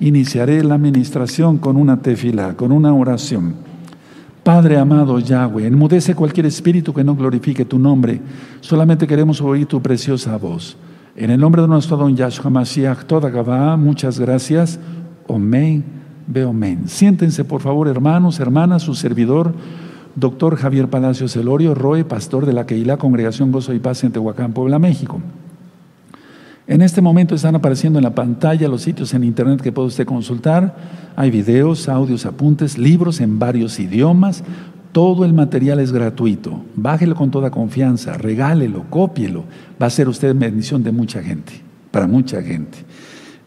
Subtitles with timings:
[0.00, 3.54] Iniciaré la administración con una tefila, con una oración.
[4.44, 8.20] Padre amado Yahweh, enmudece cualquier espíritu que no glorifique tu nombre.
[8.60, 10.76] Solamente queremos oír tu preciosa voz.
[11.16, 14.78] En el nombre de nuestro don Yahshua Mashiach, toda muchas gracias.
[15.26, 15.84] Omen,
[16.26, 16.88] Beomen.
[16.88, 19.52] Siéntense, por favor, hermanos, hermanas, su servidor,
[20.14, 24.52] doctor Javier Palacios Elorio, Roe, pastor de la Keilah Congregación Gozo y Paz en Tehuacán,
[24.52, 25.20] Puebla, México.
[26.68, 30.04] En este momento están apareciendo en la pantalla los sitios en internet que puede usted
[30.04, 30.76] consultar.
[31.16, 34.44] Hay videos, audios, apuntes, libros en varios idiomas.
[34.92, 36.62] Todo el material es gratuito.
[36.76, 39.44] Bájelo con toda confianza, regálelo, cópielo.
[39.80, 41.54] Va a ser usted bendición de mucha gente,
[41.90, 42.76] para mucha gente.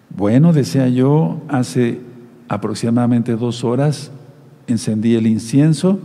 [0.10, 2.02] Bueno, decía yo, hace
[2.50, 4.12] aproximadamente dos horas
[4.66, 6.00] encendí el incienso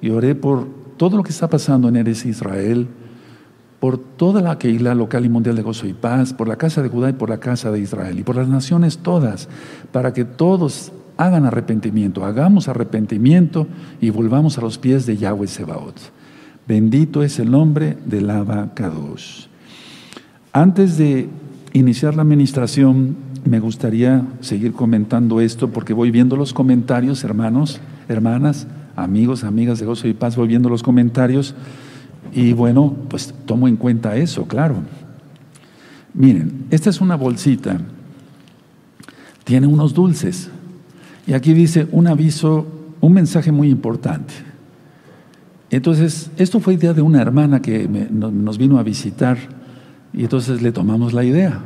[0.00, 0.66] y oré por
[0.96, 2.88] todo lo que está pasando en Eres Israel,
[3.82, 6.88] por toda la Keilah local y mundial de gozo y paz, por la casa de
[6.88, 9.48] Judá y por la casa de Israel y por las naciones todas,
[9.90, 13.66] para que todos hagan arrepentimiento, hagamos arrepentimiento
[14.00, 15.96] y volvamos a los pies de Yahweh Sebaot.
[16.68, 18.28] Bendito es el nombre del
[18.72, 19.46] Kadosh.
[20.52, 21.28] Antes de
[21.72, 28.68] iniciar la administración, me gustaría seguir comentando esto porque voy viendo los comentarios, hermanos, hermanas,
[28.94, 31.56] amigos, amigas de Gozo y Paz, voy viendo los comentarios
[32.32, 34.76] y bueno, pues tomo en cuenta eso, claro.
[36.14, 37.78] Miren, esta es una bolsita,
[39.44, 40.50] tiene unos dulces.
[41.26, 42.66] Y aquí dice un aviso,
[43.00, 44.34] un mensaje muy importante.
[45.70, 49.38] Entonces, esto fue idea de una hermana que nos vino a visitar
[50.12, 51.60] y entonces le tomamos la idea.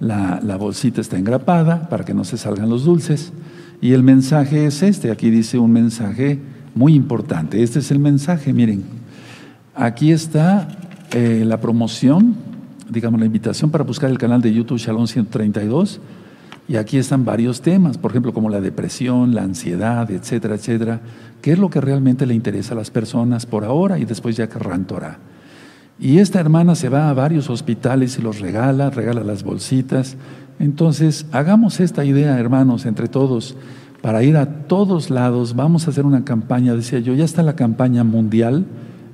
[0.00, 3.34] La, la, bolsita está engrapada para que no se salgan los dulces
[3.82, 5.10] y el mensaje es este.
[5.10, 6.38] Aquí dice un mensaje
[6.74, 7.62] muy importante.
[7.62, 8.99] Este es el mensaje, miren.
[9.74, 10.68] Aquí está
[11.12, 12.34] eh, la promoción,
[12.88, 16.00] digamos la invitación para buscar el canal de YouTube Shalom 132
[16.68, 21.00] y aquí están varios temas, por ejemplo, como la depresión, la ansiedad, etcétera, etcétera.
[21.40, 24.48] ¿Qué es lo que realmente le interesa a las personas por ahora y después ya
[24.48, 25.18] que Torah?
[25.98, 30.16] Y esta hermana se va a varios hospitales y los regala, regala las bolsitas.
[30.58, 33.56] Entonces, hagamos esta idea, hermanos, entre todos,
[34.00, 35.56] para ir a todos lados.
[35.56, 38.64] Vamos a hacer una campaña, decía yo, ya está la campaña mundial.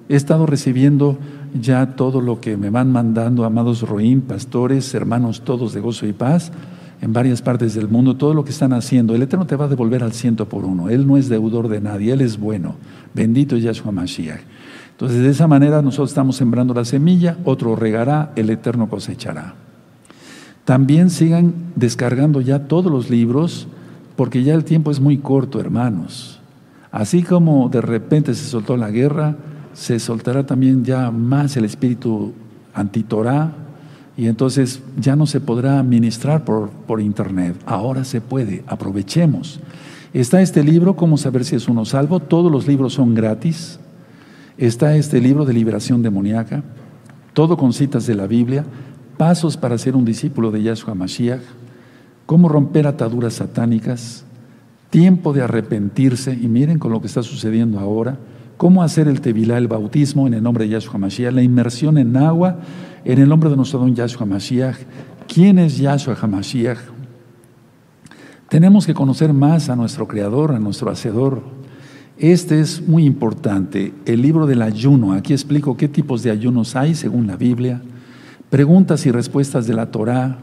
[0.08, 1.18] He estado recibiendo
[1.60, 6.12] ya todo lo que me van mandando, amados Roín, pastores, hermanos todos de gozo y
[6.12, 6.52] paz
[7.00, 9.68] en varias partes del mundo, todo lo que están haciendo, el Eterno te va a
[9.68, 10.88] devolver al ciento por uno.
[10.88, 12.76] Él no es deudor de nadie, Él es bueno.
[13.14, 14.40] Bendito Yahshua Mashiach.
[14.92, 19.54] Entonces, de esa manera nosotros estamos sembrando la semilla, otro regará, el Eterno cosechará.
[20.64, 23.68] También sigan descargando ya todos los libros,
[24.16, 26.40] porque ya el tiempo es muy corto, hermanos.
[26.90, 29.36] Así como de repente se soltó la guerra,
[29.76, 32.32] se soltará también ya más el espíritu
[32.72, 33.52] antitorá,
[34.16, 37.54] y entonces ya no se podrá administrar por, por internet.
[37.66, 39.60] Ahora se puede, aprovechemos.
[40.14, 42.20] Está este libro, Cómo saber si es uno salvo.
[42.20, 43.78] Todos los libros son gratis.
[44.56, 46.64] Está este libro de liberación demoníaca.
[47.34, 48.64] Todo con citas de la Biblia.
[49.18, 51.42] Pasos para ser un discípulo de Yahshua Mashiach.
[52.24, 54.24] Cómo romper ataduras satánicas.
[54.88, 56.32] Tiempo de arrepentirse.
[56.32, 58.16] Y miren con lo que está sucediendo ahora.
[58.56, 61.32] Cómo hacer el Tevilá, el bautismo en el nombre de Yahshua Mashiach.
[61.32, 62.58] La inmersión en agua
[63.04, 64.76] en el nombre de nuestro don Yahshua Mashiach.
[65.32, 66.78] ¿Quién es Yahshua HaMashiach?
[68.48, 71.42] Tenemos que conocer más a nuestro Creador, a nuestro Hacedor.
[72.16, 75.12] Este es muy importante, el libro del ayuno.
[75.12, 77.82] Aquí explico qué tipos de ayunos hay según la Biblia.
[78.48, 80.38] Preguntas y respuestas de la Torá.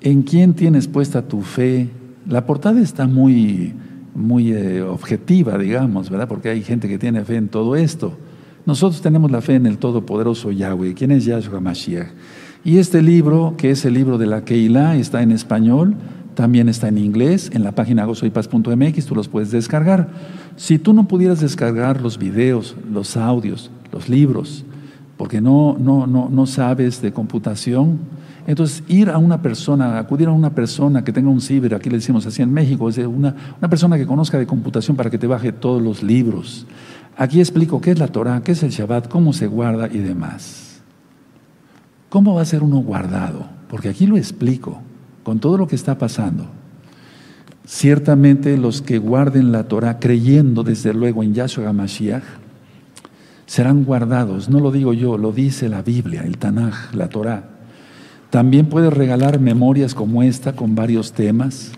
[0.00, 1.90] ¿En quién tienes puesta tu fe?
[2.26, 3.74] La portada está muy,
[4.16, 6.26] muy eh, objetiva, digamos, ¿verdad?
[6.26, 8.14] Porque hay gente que tiene fe en todo esto.
[8.64, 12.08] Nosotros tenemos la fe en el Todopoderoso Yahweh, quien es Yahshua Mashiach.
[12.64, 15.94] Y este libro, que es el libro de la Keilah, está en español,
[16.34, 20.08] también está en inglés, en la página gozoypaz.mx, tú los puedes descargar.
[20.56, 24.64] Si tú no pudieras descargar los videos, los audios, los libros,
[25.16, 27.98] porque no, no, no, no sabes de computación,
[28.46, 31.96] entonces ir a una persona, acudir a una persona que tenga un ciber, aquí le
[31.96, 35.26] decimos así en México, es una, una persona que conozca de computación para que te
[35.26, 36.66] baje todos los libros.
[37.16, 40.80] Aquí explico qué es la Torah, qué es el Shabbat, cómo se guarda y demás.
[42.08, 43.46] ¿Cómo va a ser uno guardado?
[43.68, 44.80] Porque aquí lo explico,
[45.24, 46.46] con todo lo que está pasando.
[47.66, 52.22] Ciertamente los que guarden la Torah creyendo desde luego en Yahshua Mashiach
[53.46, 54.48] serán guardados.
[54.48, 57.55] No lo digo yo, lo dice la Biblia, el Tanaj, la Torah.
[58.30, 61.72] También puedes regalar memorias como esta con varios temas.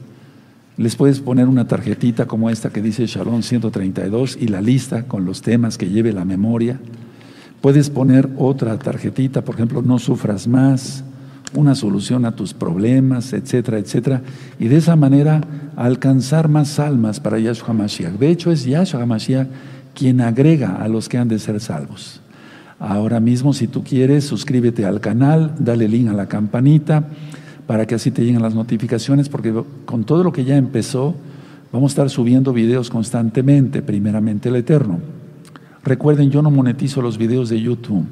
[0.77, 5.25] Les puedes poner una tarjetita como esta que dice Shalom 132 y la lista con
[5.25, 6.79] los temas que lleve la memoria.
[7.61, 11.05] Puedes poner otra tarjetita, por ejemplo, no sufras más,
[11.55, 14.23] una solución a tus problemas, etcétera, etcétera.
[14.59, 15.41] Y de esa manera
[15.77, 18.13] alcanzar más almas para Yahshua Mashiach.
[18.13, 19.49] De hecho, es Yahshua Mashiach
[19.95, 22.21] quien agrega a los que han de ser salvos.
[22.81, 27.09] Ahora mismo, si tú quieres, suscríbete al canal, dale link a la campanita
[27.67, 29.53] para que así te lleguen las notificaciones, porque
[29.85, 31.15] con todo lo que ya empezó,
[31.73, 35.01] vamos a estar subiendo videos constantemente, primeramente el Eterno.
[35.83, 38.07] Recuerden, yo no monetizo los videos de YouTube.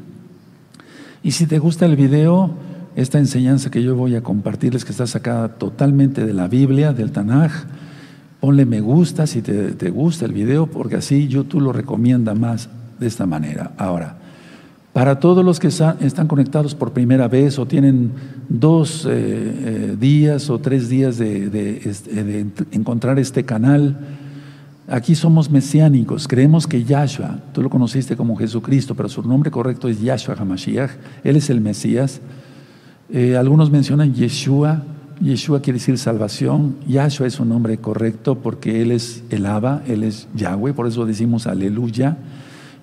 [1.23, 2.51] Y si te gusta el video,
[2.97, 7.13] esta enseñanza que yo voy a compartirles, que está sacada totalmente de la Biblia, del
[7.13, 7.53] Tanaj,
[8.41, 12.69] ponle me gusta si te, te gusta el video, porque así YouTube lo recomienda más
[12.99, 13.73] de esta manera.
[13.79, 14.17] Ahora,
[14.97, 18.13] para todos los que están conectados por primera vez o tienen
[18.49, 23.95] dos eh, eh, días o tres días este, de, encontrar este canal,
[24.89, 26.27] aquí somos mesiánicos.
[26.27, 30.93] Creemos que Yahshua, tú lo conociste como Jesucristo, pero su nombre correcto es Yahshua HaMashiach.
[31.25, 32.23] Él es el Mesías.
[33.11, 34.83] Eh, algunos mencionan Yeshua.
[35.21, 36.77] Yeshua quiere decir salvación.
[36.89, 41.05] Yahshua es su nombre correcto porque Él es el Abba, Él es Yahweh, por eso
[41.05, 42.17] decimos aleluya.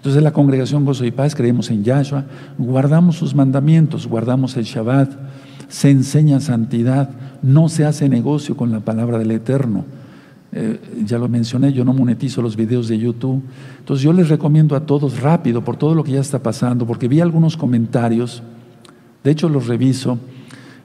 [0.04, 2.26] Entonces la congregación Gozo y Paz creemos en Yahshua,
[2.58, 5.14] guardamos sus mandamientos, guardamos el Shabbat,
[5.70, 7.10] se enseña santidad,
[7.42, 9.86] no se hace negocio con la palabra del Eterno.
[10.52, 13.42] Eh, ya lo mencioné, yo no monetizo los videos de YouTube.
[13.80, 17.08] Entonces yo les recomiendo a todos rápido por todo lo que ya está pasando, porque
[17.08, 18.44] vi algunos comentarios,
[19.24, 20.20] de hecho los reviso,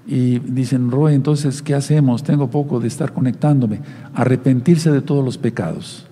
[0.07, 2.23] y dicen, Roe, entonces, ¿qué hacemos?
[2.23, 3.81] Tengo poco de estar conectándome.
[4.15, 6.08] Arrepentirse de todos los pecados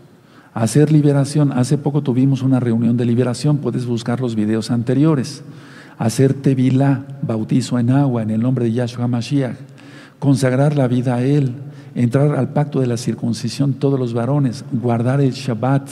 [0.56, 1.52] hacer liberación.
[1.52, 5.42] Hace poco tuvimos una reunión de liberación, puedes buscar los videos anteriores.
[5.98, 9.56] Hacer tevilá, bautizo en agua en el nombre de Yahshua Mashiach.
[10.18, 11.52] Consagrar la vida a Él.
[11.94, 14.64] Entrar al pacto de la circuncisión todos los varones.
[14.72, 15.90] Guardar el Shabbat.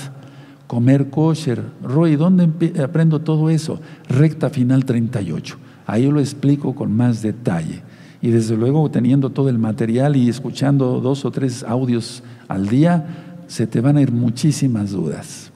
[0.66, 1.62] Comer kosher.
[1.82, 2.48] Roy, ¿dónde
[2.82, 3.80] aprendo todo eso?
[4.08, 5.58] Recta final 38.
[5.86, 7.82] Ahí lo explico con más detalle.
[8.22, 13.23] Y desde luego teniendo todo el material y escuchando dos o tres audios al día,
[13.46, 15.50] se te van a ir muchísimas dudas.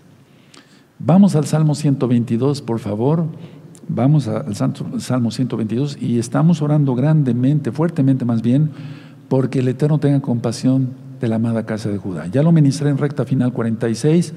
[0.98, 3.26] Vamos al Salmo 122, por favor.
[3.88, 8.70] Vamos al Salmo 122 y estamos orando grandemente, fuertemente más bien,
[9.28, 10.90] porque el Eterno tenga compasión
[11.20, 12.26] de la amada casa de Judá.
[12.26, 14.34] Ya lo ministré en recta final 46.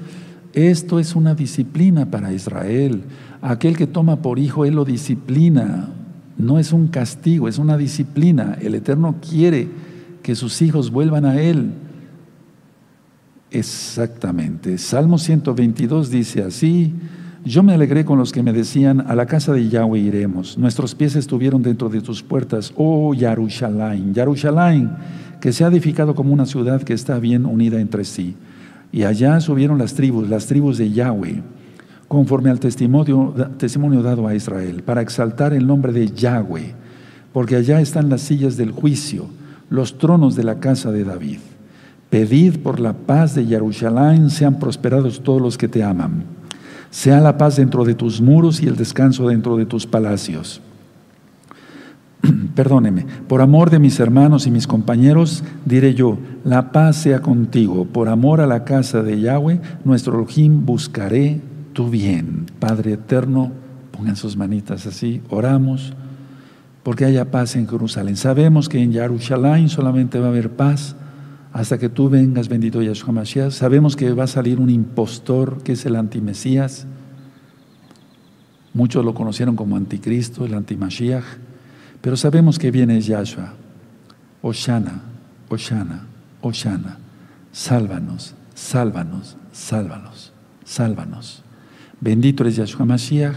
[0.54, 3.02] Esto es una disciplina para Israel.
[3.40, 5.88] Aquel que toma por hijo, Él lo disciplina.
[6.38, 8.56] No es un castigo, es una disciplina.
[8.60, 9.68] El Eterno quiere
[10.22, 11.72] que sus hijos vuelvan a Él.
[13.52, 14.78] Exactamente.
[14.78, 16.94] Salmo 122 dice así,
[17.44, 20.56] yo me alegré con los que me decían, a la casa de Yahweh iremos.
[20.56, 24.88] Nuestros pies estuvieron dentro de tus puertas, oh Yarushalayim, Yarushalayim,
[25.38, 28.36] que se ha edificado como una ciudad que está bien unida entre sí.
[28.90, 31.42] Y allá subieron las tribus, las tribus de Yahweh,
[32.08, 36.74] conforme al testimonio, testimonio dado a Israel, para exaltar el nombre de Yahweh,
[37.34, 39.26] porque allá están las sillas del juicio,
[39.68, 41.38] los tronos de la casa de David.
[42.12, 46.24] Pedid por la paz de Jerusalén, sean prosperados todos los que te aman.
[46.90, 50.60] Sea la paz dentro de tus muros y el descanso dentro de tus palacios.
[52.54, 57.86] Perdóneme, por amor de mis hermanos y mis compañeros, diré yo, la paz sea contigo.
[57.86, 61.40] Por amor a la casa de Yahweh, nuestro Elohim, buscaré
[61.72, 62.44] tu bien.
[62.58, 63.52] Padre eterno,
[63.90, 65.94] pongan sus manitas así, oramos,
[66.82, 68.16] porque haya paz en Jerusalén.
[68.16, 70.94] Sabemos que en Jerusalén solamente va a haber paz
[71.52, 73.50] hasta que tú vengas, bendito Yahshua Mashiach.
[73.50, 76.86] Sabemos que va a salir un impostor que es el antimesías.
[78.74, 81.24] Muchos lo conocieron como anticristo, el antimashiach,
[82.00, 83.52] pero sabemos que viene Yahshua.
[84.40, 85.02] Oshana,
[85.48, 86.06] Oshana,
[86.40, 86.98] Oshana.
[87.52, 90.32] Sálvanos, sálvanos, sálvanos,
[90.64, 91.42] sálvanos.
[92.00, 93.36] Bendito eres Yahshua Mashiach.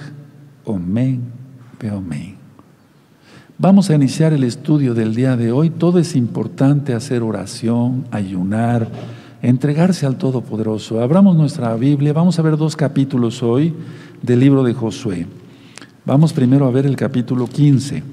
[0.63, 1.22] Omen,
[1.91, 2.35] Omen.
[3.57, 5.69] Vamos a iniciar el estudio del día de hoy.
[5.69, 8.89] Todo es importante hacer oración, ayunar,
[9.41, 11.00] entregarse al Todopoderoso.
[11.00, 12.12] Abramos nuestra Biblia.
[12.12, 13.74] Vamos a ver dos capítulos hoy
[14.21, 15.25] del libro de Josué.
[16.05, 18.03] Vamos primero a ver el capítulo 15.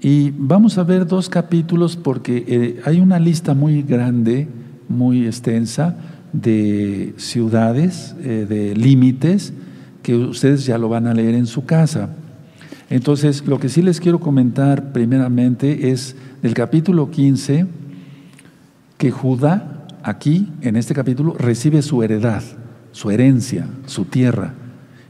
[0.00, 4.48] Y vamos a ver dos capítulos porque eh, hay una lista muy grande,
[4.88, 5.96] muy extensa
[6.32, 9.52] de ciudades, eh, de límites,
[10.02, 12.10] que ustedes ya lo van a leer en su casa.
[12.94, 17.66] Entonces, lo que sí les quiero comentar primeramente es del capítulo 15,
[18.96, 22.44] que Judá, aquí, en este capítulo, recibe su heredad,
[22.92, 24.54] su herencia, su tierra,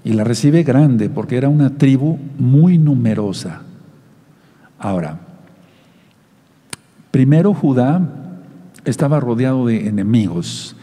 [0.03, 3.61] y la recibe grande porque era una tribu muy numerosa.
[4.79, 5.21] Ahora,
[7.11, 8.01] primero Judá
[8.87, 10.75] estaba rodeado de enemigos.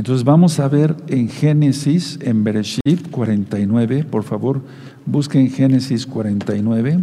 [0.00, 4.62] Entonces vamos a ver en Génesis, en Bereshit 49, por favor,
[5.04, 7.00] Busquen Génesis 49.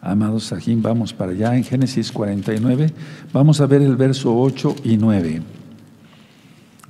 [0.00, 2.90] Amados Sahim, vamos para allá en Génesis 49.
[3.34, 5.42] Vamos a ver el verso 8 y 9.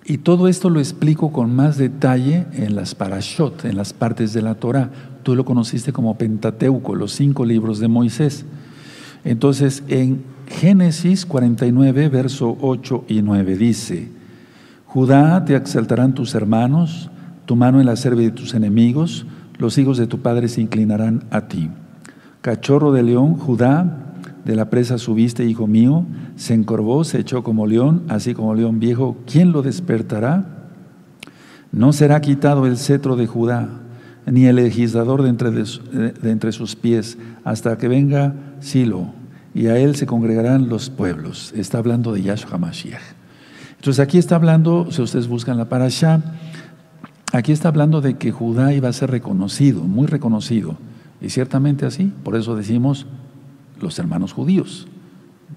[0.04, 4.42] Y todo esto lo explico con más detalle en las parashot, en las partes de
[4.42, 4.90] la Torah.
[5.24, 8.44] Tú lo conociste como Pentateuco, los cinco libros de Moisés.
[9.24, 14.08] Entonces, en Génesis 49, verso 8 y 9 dice,
[14.86, 17.10] Judá te exaltarán tus hermanos,
[17.46, 19.26] tu mano en la cerviz de tus enemigos,
[19.58, 21.70] los hijos de tu padre se inclinarán a ti.
[22.42, 26.04] Cachorro de león, Judá, de la presa subiste, hijo mío,
[26.36, 30.44] se encorvó, se echó como león, así como león viejo, ¿quién lo despertará?
[31.70, 33.68] No será quitado el cetro de Judá,
[34.26, 39.21] ni el legislador de entre, de entre sus pies, hasta que venga Silo,
[39.54, 41.52] y a él se congregarán los pueblos.
[41.56, 43.02] Está hablando de Yahshua Mashiach.
[43.76, 46.22] Entonces aquí está hablando, si ustedes buscan la parasha,
[47.32, 50.76] aquí está hablando de que Judá iba a ser reconocido, muy reconocido.
[51.20, 53.06] Y ciertamente así, por eso decimos
[53.80, 54.86] los hermanos judíos,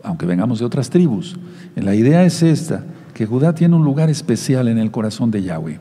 [0.03, 1.37] aunque vengamos de otras tribus.
[1.75, 2.83] La idea es esta,
[3.13, 5.79] que Judá tiene un lugar especial en el corazón de Yahweh.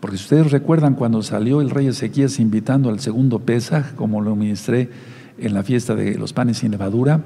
[0.00, 4.36] Porque si ustedes recuerdan cuando salió el rey Ezequías invitando al segundo Pesaj, como lo
[4.36, 4.90] ministré
[5.38, 7.22] en la fiesta de los panes sin levadura,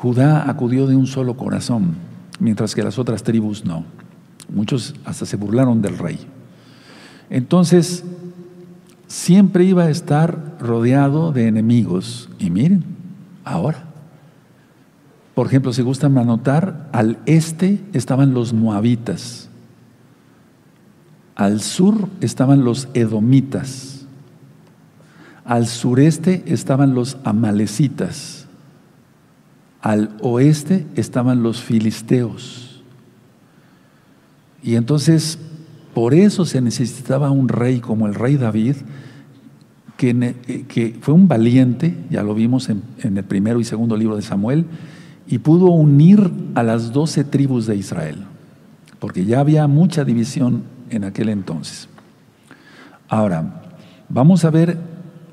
[0.00, 1.94] Judá acudió de un solo corazón,
[2.38, 3.84] mientras que las otras tribus no.
[4.48, 6.18] Muchos hasta se burlaron del rey.
[7.28, 8.02] Entonces,
[9.08, 12.30] siempre iba a estar rodeado de enemigos.
[12.38, 12.82] Y miren,
[13.44, 13.84] ahora.
[15.34, 19.50] Por ejemplo, si gustan anotar, al este estaban los moabitas,
[21.34, 24.06] al sur estaban los edomitas,
[25.44, 28.39] al sureste estaban los amalecitas,
[29.82, 32.82] al oeste estaban los filisteos.
[34.62, 35.38] Y entonces
[35.94, 38.76] por eso se necesitaba un rey como el rey David,
[39.96, 44.16] que, que fue un valiente, ya lo vimos en, en, el primero y segundo libro
[44.16, 44.64] de Samuel,
[45.26, 48.24] y pudo unir a las doce tribus de Israel,
[48.98, 51.88] porque ya había mucha división en aquel entonces.
[53.08, 53.62] Ahora,
[54.08, 54.78] vamos a ver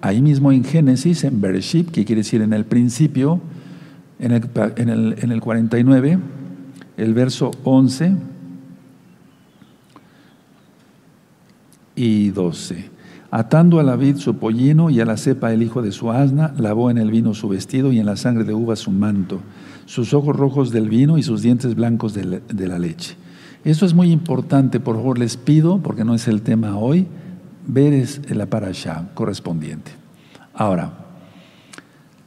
[0.01, 3.39] ahí mismo en Génesis, en Bereshit, que quiere decir en el principio,
[4.19, 6.19] en el, en el, en el 49,
[6.97, 8.15] el verso 11
[11.95, 12.97] y 12.
[13.29, 16.53] Atando a la vid su pollino y a la cepa el hijo de su asna,
[16.57, 19.41] lavó en el vino su vestido y en la sangre de uva su manto,
[19.86, 23.15] sus ojos rojos del vino y sus dientes blancos de la, leche.
[23.65, 27.05] Esto es muy importante, por favor les pido, porque no es el tema hoy,
[27.67, 29.91] ver la parasha correspondiente.
[30.53, 31.07] Ahora,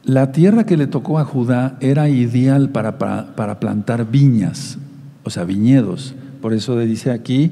[0.03, 4.77] la tierra que le tocó a Judá era ideal para, para, plantar viñas,
[5.23, 6.15] o sea, viñedos.
[6.41, 7.51] Por eso dice aquí,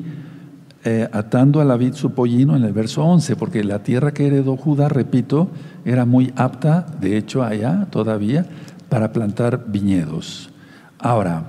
[0.84, 4.26] eh, atando a la vid su pollino en el verso 11, porque la tierra que
[4.26, 5.50] heredó Judá, repito,
[5.86, 8.48] era muy apta, de hecho allá todavía,
[8.90, 10.50] para plantar viñedos.
[10.98, 11.44] Ahora,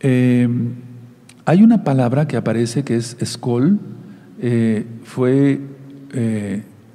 [0.00, 0.48] eh,
[1.44, 3.80] hay una palabra que aparece que es escol,
[4.40, 5.60] eh, fue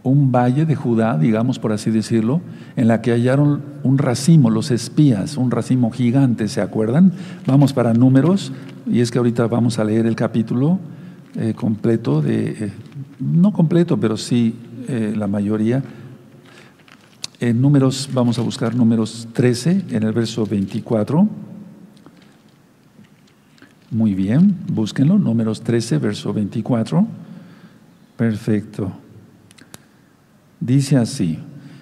[0.04, 2.42] un valle de Judá, digamos por así decirlo,
[2.76, 7.14] en la que hallaron un racimo, los espías, un racimo gigante, ¿se acuerdan?
[7.46, 8.52] Vamos para números,
[8.88, 10.80] y es que ahorita vamos a leer el capítulo
[11.36, 12.72] eh, completo de, eh,
[13.20, 14.56] no completo, pero sí
[14.88, 15.84] eh, la mayoría.
[17.40, 21.28] En números, vamos a buscar números 13, en el verso 24.
[23.92, 27.06] Muy bien, búsquenlo, números 13, verso 24.
[28.16, 28.92] Perfecto.
[30.62, 31.40] Dice así,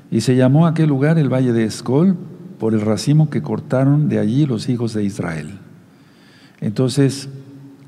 [0.10, 2.16] y se llamó aquel lugar el valle de Escol
[2.60, 5.60] por el racimo que cortaron de allí los hijos de Israel.
[6.62, 7.30] Entonces,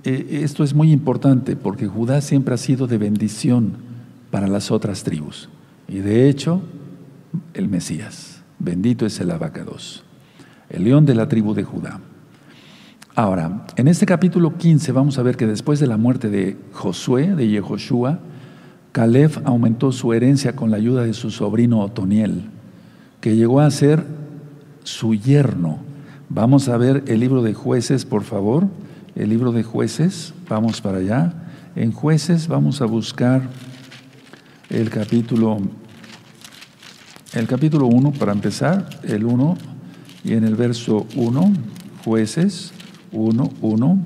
[0.03, 3.77] eh, esto es muy importante porque Judá siempre ha sido de bendición
[4.31, 5.49] para las otras tribus.
[5.87, 6.61] Y de hecho,
[7.53, 10.03] el Mesías, bendito es el abacados,
[10.69, 12.01] el león de la tribu de Judá.
[13.15, 17.35] Ahora, en este capítulo 15 vamos a ver que después de la muerte de Josué,
[17.35, 18.19] de Yehoshua,
[18.91, 22.49] Caleb aumentó su herencia con la ayuda de su sobrino Otoniel,
[23.21, 24.03] que llegó a ser
[24.83, 25.79] su yerno.
[26.29, 28.67] Vamos a ver el libro de jueces, por favor.
[29.15, 31.33] El libro de jueces, vamos para allá.
[31.75, 33.41] En jueces vamos a buscar
[34.69, 35.59] el capítulo,
[37.33, 39.57] el capítulo 1 para empezar, el 1,
[40.23, 41.53] y en el verso 1,
[42.03, 42.73] jueces
[43.11, 43.99] 1, 1.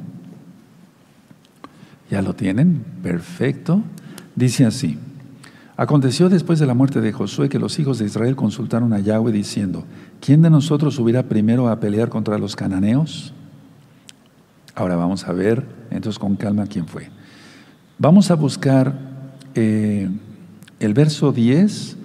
[2.09, 2.83] ¿Ya lo tienen?
[3.01, 3.81] Perfecto.
[4.35, 4.97] Dice así,
[5.77, 9.31] aconteció después de la muerte de Josué que los hijos de Israel consultaron a Yahweh
[9.31, 9.85] diciendo,
[10.19, 13.33] ¿quién de nosotros subirá primero a pelear contra los cananeos?
[14.75, 17.09] Ahora vamos a ver, entonces con calma, quién fue.
[17.97, 18.93] Vamos a buscar
[19.53, 20.09] eh,
[20.81, 21.97] el verso 10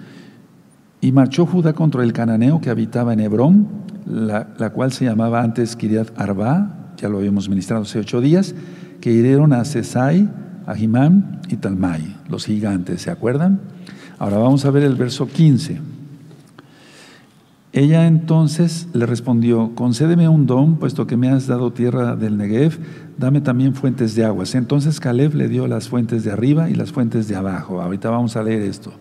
[1.01, 3.67] Y marchó Judá contra el cananeo que habitaba en Hebrón,
[4.05, 8.53] la, cual se llamaba antes Kiriat Arba, ya lo habíamos ministrado hace ocho días,
[9.01, 10.29] que hirieron a Sesai,
[10.71, 13.59] a Jimán y Talmai, los gigantes, ¿se acuerdan?
[14.19, 15.79] Ahora vamos a ver el verso 15.
[17.73, 22.79] Ella entonces le respondió, concédeme un don, puesto que me has dado tierra del Negev,
[23.17, 24.55] dame también fuentes de aguas.
[24.55, 27.81] Entonces Caleb le dio las fuentes de arriba y las fuentes de abajo.
[27.81, 28.93] Ahorita vamos a leer esto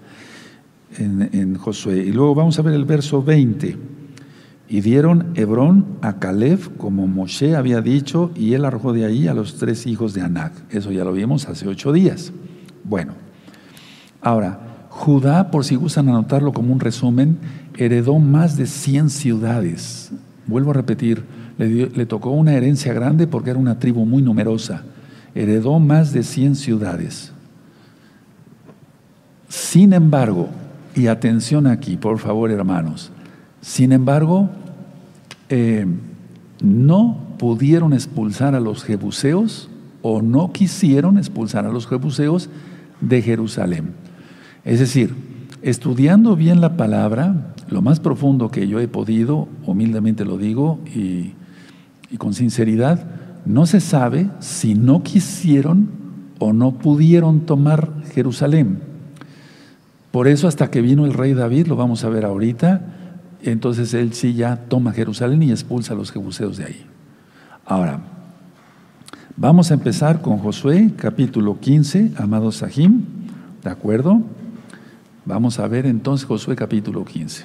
[0.98, 1.98] en, Josué.
[1.98, 3.76] Y luego vamos a ver el verso 20.
[4.70, 9.34] Y dieron Hebrón a Caleb, como Moshe había dicho, y él arrojó de ahí a
[9.34, 10.52] los tres hijos de Anac.
[10.70, 12.32] Eso ya lo vimos hace ocho días.
[12.84, 13.14] Bueno,
[14.22, 17.38] ahora, Judá, por si gustan anotarlo como un resumen,
[17.76, 20.12] heredó más de 100 ciudades.
[20.46, 21.24] Vuelvo a repetir,
[21.58, 24.84] le, tocó una herencia grande porque era una tribu muy numerosa.
[25.34, 27.32] Heredó más de 100 ciudades.
[29.48, 30.48] Sin embargo,
[30.94, 33.10] y atención aquí, por favor, hermanos.
[33.60, 34.48] Sin embargo,
[35.50, 35.84] eh,
[36.62, 39.68] no pudieron expulsar a los jebuseos
[40.02, 42.48] o no quisieron expulsar a los jebuseos
[43.00, 43.92] de Jerusalén.
[44.64, 45.14] Es decir,
[45.62, 51.32] estudiando bien la palabra, lo más profundo que yo he podido, humildemente lo digo y,
[52.10, 53.04] y con sinceridad,
[53.44, 55.88] no se sabe si no quisieron
[56.38, 58.80] o no pudieron tomar Jerusalén.
[60.10, 62.99] Por eso hasta que vino el rey David, lo vamos a ver ahorita,
[63.42, 66.86] entonces él sí ya toma Jerusalén y expulsa a los jebuseos de ahí.
[67.64, 68.00] Ahora,
[69.36, 73.04] vamos a empezar con Josué, capítulo 15, amados Sahim,
[73.62, 74.22] ¿de acuerdo?
[75.24, 77.44] Vamos a ver entonces Josué capítulo 15.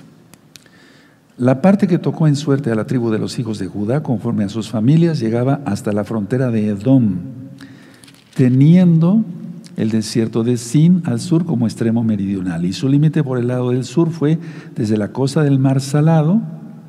[1.37, 4.45] La parte que tocó en suerte a la tribu de los hijos de Judá, conforme
[4.45, 7.17] a sus familias, llegaba hasta la frontera de Edom,
[8.35, 9.23] teniendo
[9.77, 12.65] el desierto de Sin al sur como extremo meridional.
[12.65, 14.39] Y su límite por el lado del sur fue
[14.75, 16.41] desde la costa del mar Salado,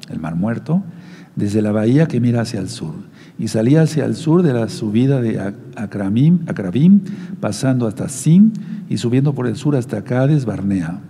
[0.08, 0.82] el mar muerto,
[1.34, 2.94] desde la bahía que mira hacia el sur.
[3.38, 7.00] Y salía hacia el sur de la subida de Acrabim,
[7.40, 8.52] pasando hasta Sin
[8.88, 11.00] y subiendo por el sur hasta Cades, Barnea.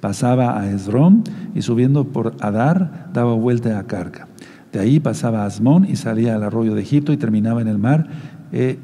[0.00, 4.28] Pasaba a Esrón y subiendo por Adar daba vuelta a Carca.
[4.72, 7.78] De ahí pasaba a Asmón y salía al arroyo de Egipto y terminaba en el
[7.78, 8.08] mar
[8.52, 8.78] eh,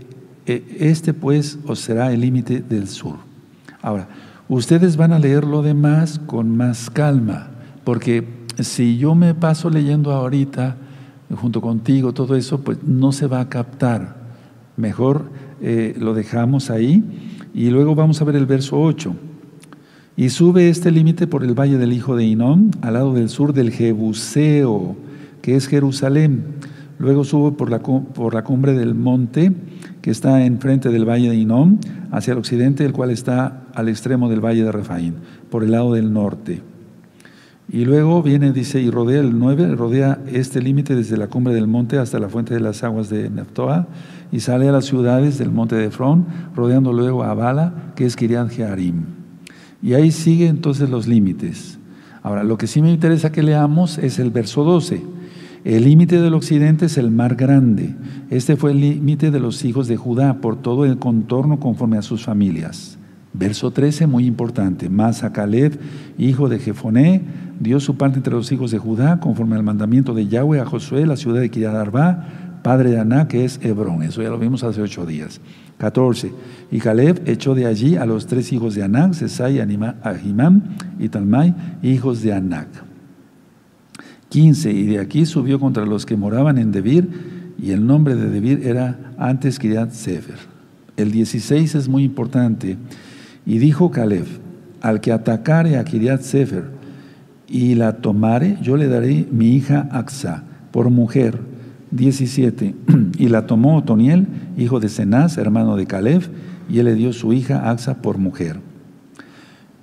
[0.46, 3.16] este pues os será el límite del sur.
[3.82, 4.08] Ahora,
[4.48, 7.50] ustedes van a leer lo demás con más calma,
[7.84, 8.26] porque
[8.58, 10.76] si yo me paso leyendo ahorita,
[11.36, 14.16] junto contigo, todo eso, pues no se va a captar.
[14.76, 15.30] Mejor
[15.60, 17.02] eh, lo dejamos ahí
[17.54, 19.14] y luego vamos a ver el verso 8.
[20.16, 23.52] Y sube este límite por el valle del hijo de Inón, al lado del sur
[23.52, 24.96] del Jebuseo,
[25.42, 26.44] que es Jerusalén.
[26.98, 29.52] Luego sube por la, por la cumbre del monte
[30.04, 31.78] que está enfrente del valle de Inom,
[32.12, 35.14] hacia el occidente, el cual está al extremo del valle de Refaín,
[35.48, 36.60] por el lado del norte.
[37.70, 41.68] Y luego viene, dice, y rodea el 9, rodea este límite desde la cumbre del
[41.68, 43.86] monte hasta la fuente de las aguas de Neftoa,
[44.30, 48.14] y sale a las ciudades del monte de Efrón, rodeando luego a Bala, que es
[48.14, 49.04] Kirian Jearim.
[49.82, 51.78] Y ahí sigue entonces los límites.
[52.22, 55.13] Ahora, lo que sí me interesa que leamos es el verso 12.
[55.64, 57.94] El límite del occidente es el mar grande.
[58.28, 62.02] Este fue el límite de los hijos de Judá por todo el contorno conforme a
[62.02, 62.98] sus familias.
[63.32, 64.90] Verso 13, muy importante.
[64.90, 65.80] Mas a Caleb,
[66.18, 67.22] hijo de Jefoné,
[67.60, 71.06] dio su parte entre los hijos de Judá conforme al mandamiento de Yahweh a Josué,
[71.06, 74.02] la ciudad de Kiriadarba, padre de Aná, que es Hebrón.
[74.02, 75.40] Eso ya lo vimos hace ocho días.
[75.78, 76.30] 14.
[76.72, 79.60] Y Caleb echó de allí a los tres hijos de Anac, Sesai,
[80.02, 80.62] Ahimam
[80.98, 82.93] y Talmai, hijos de Anac.
[84.34, 84.72] 15.
[84.72, 88.66] Y de aquí subió contra los que moraban en Debir, y el nombre de Debir
[88.66, 90.38] era antes Kiriat Sefer.
[90.96, 92.76] El 16 es muy importante.
[93.46, 94.26] Y dijo Caleb:
[94.80, 96.64] Al que atacare a Kiriat Sefer
[97.46, 100.42] y la tomare, yo le daré mi hija Axa
[100.72, 101.38] por mujer.
[101.92, 102.74] 17.
[103.16, 104.26] Y la tomó Otoniel,
[104.58, 106.22] hijo de Cenaz, hermano de Caleb,
[106.68, 108.58] y él le dio su hija Axa por mujer.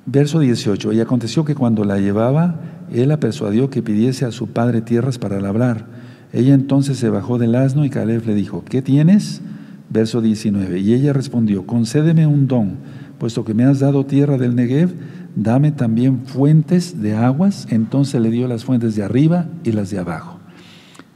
[0.06, 0.92] Verso 18.
[0.92, 2.60] Y aconteció que cuando la llevaba,
[3.00, 5.86] él la persuadió que pidiese a su padre tierras para labrar.
[6.34, 9.42] Ella entonces se bajó del asno y Caleb le dijo, ¿qué tienes?
[9.90, 10.80] Verso 19.
[10.80, 12.78] Y ella respondió, concédeme un don,
[13.20, 14.94] puesto que me has dado tierra del Negev,
[15.36, 17.68] dame también fuentes de aguas.
[17.70, 20.40] Entonces le dio las fuentes de arriba y las de abajo.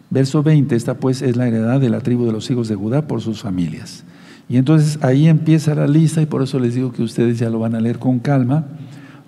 [0.09, 3.07] Verso 20, esta pues es la heredad de la tribu de los hijos de Judá
[3.07, 4.03] por sus familias.
[4.47, 7.59] Y entonces ahí empieza la lista y por eso les digo que ustedes ya lo
[7.59, 8.65] van a leer con calma,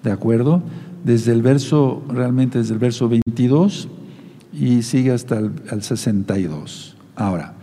[0.03, 0.61] ¿de acuerdo?
[1.07, 3.87] Desde el verso, realmente desde el verso 22
[4.51, 6.97] y sigue hasta el 62.
[7.15, 7.53] Ahora,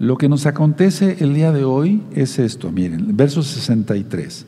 [0.00, 4.46] lo que nos acontece el día de hoy es esto, miren, verso 63.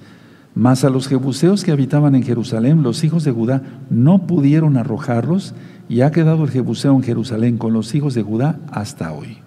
[0.56, 5.54] Mas a los jebuseos que habitaban en Jerusalén, los hijos de Judá no pudieron arrojarlos,
[5.88, 9.38] y ha quedado el jebuseo en Jerusalén con los hijos de Judá hasta hoy.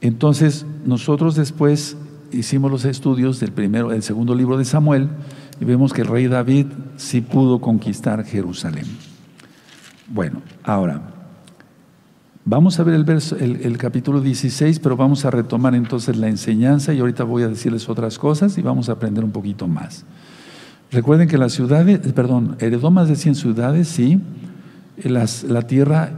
[0.00, 1.96] Entonces, nosotros después
[2.32, 5.08] hicimos los estudios del primero, del segundo libro de Samuel,
[5.62, 8.84] y vemos que el rey David sí pudo conquistar Jerusalén.
[10.08, 11.00] Bueno, ahora,
[12.44, 16.92] vamos a ver el, verso, el, capítulo 16, pero vamos a retomar entonces la enseñanza
[16.92, 20.04] y ahorita voy a decirles otras cosas y vamos a aprender un poquito más.
[20.90, 24.20] Recuerden que las ciudades, perdón, heredó más de 100 ciudades, sí,
[25.04, 26.10] las, la tierra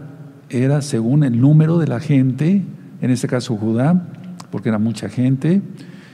[0.49, 2.65] era según el número de la gente,
[3.03, 4.09] en este caso Judá,
[4.51, 5.61] porque era mucha gente,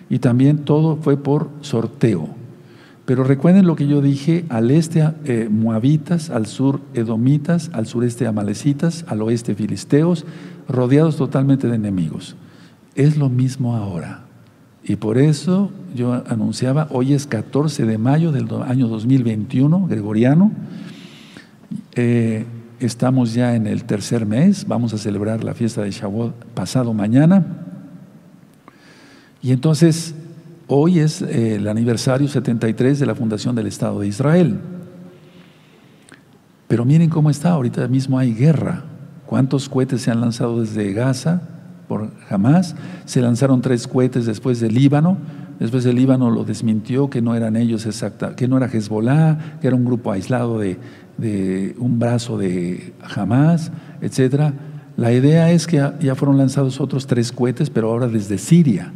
[0.09, 2.39] y también todo fue por sorteo.
[3.11, 8.25] Pero recuerden lo que yo dije, al este eh, moabitas, al sur edomitas, al sureste
[8.29, 10.25] amalecitas, al oeste filisteos,
[10.68, 12.37] rodeados totalmente de enemigos.
[12.94, 14.27] Es lo mismo ahora.
[14.85, 20.53] Y por eso yo anunciaba, hoy es 14 de mayo del año 2021, gregoriano.
[21.96, 22.44] Eh,
[22.79, 27.44] estamos ya en el tercer mes, vamos a celebrar la fiesta de Shavuot pasado mañana.
[29.42, 30.14] Y entonces
[30.72, 34.61] Hoy es eh, el aniversario 73 de la fundación del Estado de Israel.
[36.68, 38.85] Pero miren cómo está, ahorita mismo hay guerra.
[39.26, 41.42] ¿Cuántos cohetes se han lanzado desde Gaza
[41.88, 42.76] por Hamas?
[43.04, 45.16] Se lanzaron tres cohetes después del Líbano.
[45.59, 49.66] Después del Líbano lo desmintió que no eran ellos exacta, que no era Hezbollah, que
[49.66, 50.78] era un grupo aislado de,
[51.18, 54.52] de un brazo de Hamas, etc.
[54.96, 58.92] La idea es que ya fueron lanzados otros tres cohetes, pero ahora desde Siria.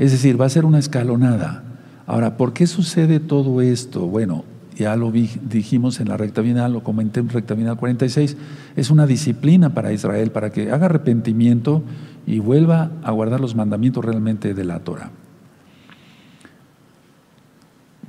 [0.00, 1.62] Es decir, va a ser una escalonada.
[2.06, 4.06] Ahora, ¿por qué sucede todo esto?
[4.06, 8.34] Bueno, ya lo dijimos en la recta final, lo comenté en recta final 46,
[8.76, 11.82] es una disciplina para Israel, para que haga arrepentimiento
[12.26, 15.10] y vuelva a guardar los mandamientos realmente de la Torah.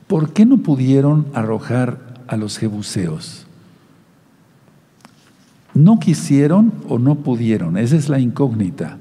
[0.07, 3.45] ¿Por qué no pudieron arrojar a los jebuseos?
[5.73, 7.75] ¿No quisieron o no pudieron?
[7.75, 8.97] Esa es la incógnita.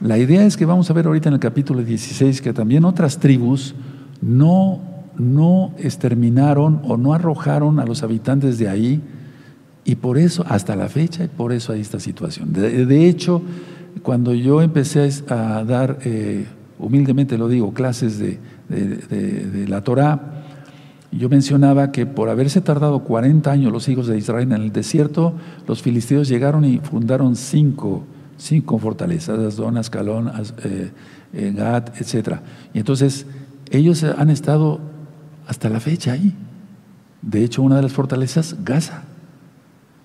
[0.00, 3.18] La idea es que vamos a ver ahorita en el capítulo 16 que también otras
[3.18, 3.74] tribus
[4.22, 4.80] no,
[5.18, 9.02] no exterminaron o no arrojaron a los habitantes de ahí
[9.84, 12.52] y por eso, hasta la fecha, por eso hay esta situación.
[12.52, 13.42] De, hecho,
[14.02, 16.46] cuando yo empecé a dar, eh,
[16.78, 20.44] humildemente lo digo, clases de, de la Torah,
[21.12, 25.34] yo mencionaba que por haberse tardado 40 años los hijos de Israel en el desierto,
[25.66, 28.04] los filisteos llegaron y fundaron cinco
[28.40, 30.32] sí, con fortalezas, Asdón, Ascalón,
[30.64, 30.90] eh,
[31.32, 32.38] eh, Gat, etc.
[32.72, 33.26] Y entonces
[33.70, 34.80] ellos han estado
[35.46, 36.34] hasta la fecha ahí.
[37.22, 39.02] De hecho, una de las fortalezas, Gaza.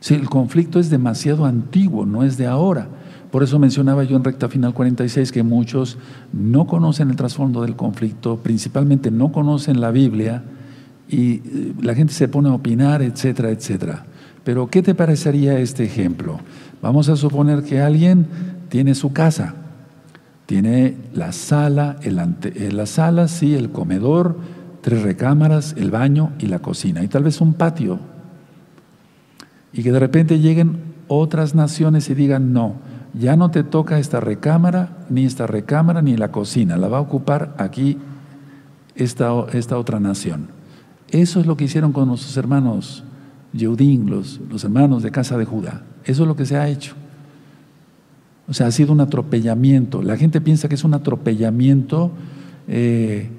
[0.02, 2.89] Sí, el conflicto es demasiado antiguo, no es de ahora.
[3.32, 5.98] Por eso mencionaba yo en recta final 46 que muchos
[6.32, 10.43] no conocen el trasfondo del conflicto, principalmente no conocen la Biblia
[11.10, 14.06] y eh, la gente se pone a opinar, etcétera, etcétera.
[14.43, 16.39] Pero ¿qué te parecería este ejemplo?
[16.86, 18.28] Vamos a suponer que alguien
[18.69, 19.56] tiene su casa,
[20.45, 24.38] tiene la sala, el ante, eh, la sala, sí, el comedor,
[24.82, 27.98] tres recámaras, el baño y la cocina, y tal vez un patio.
[29.74, 32.76] Y que de repente lleguen otras naciones y digan, no,
[33.15, 37.02] ya no te toca esta recámara, ni esta recámara, ni la cocina, la va a
[37.02, 37.98] ocupar aquí
[38.93, 40.50] esta, esta otra nación.
[41.10, 43.05] Eso es lo que hicieron con nuestros hermanos
[43.56, 45.84] Yeudín, los, hermanos de casa de Judá.
[46.04, 46.94] Eso es lo que se ha hecho.
[48.48, 50.04] O sea, ha sido un atropellamiento.
[50.04, 52.12] La gente piensa que es un atropellamiento
[52.68, 53.30] eh,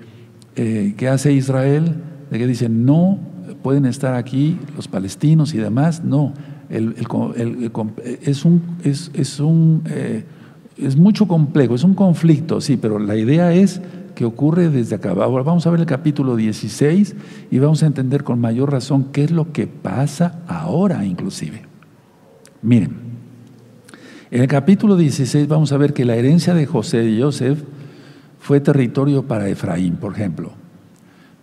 [0.57, 1.95] eh, que hace Israel,
[2.31, 3.19] de que dicen, no
[3.63, 6.03] pueden estar aquí los palestinos y demás.
[6.03, 6.33] No,
[6.69, 10.25] es, un, es, es, un, eh,
[10.77, 13.81] es mucho complejo, es un conflicto, sí, pero la idea es
[14.17, 15.11] que ocurre desde acá.
[15.11, 17.15] Ahora vamos a ver el capítulo 16
[17.51, 21.63] y vamos a entender con mayor razón qué es lo que pasa ahora inclusive.
[22.63, 22.97] Miren,
[24.31, 27.63] en el capítulo 16 vamos a ver que la herencia de José y Joseph
[28.41, 30.53] fue territorio para Efraín, por ejemplo,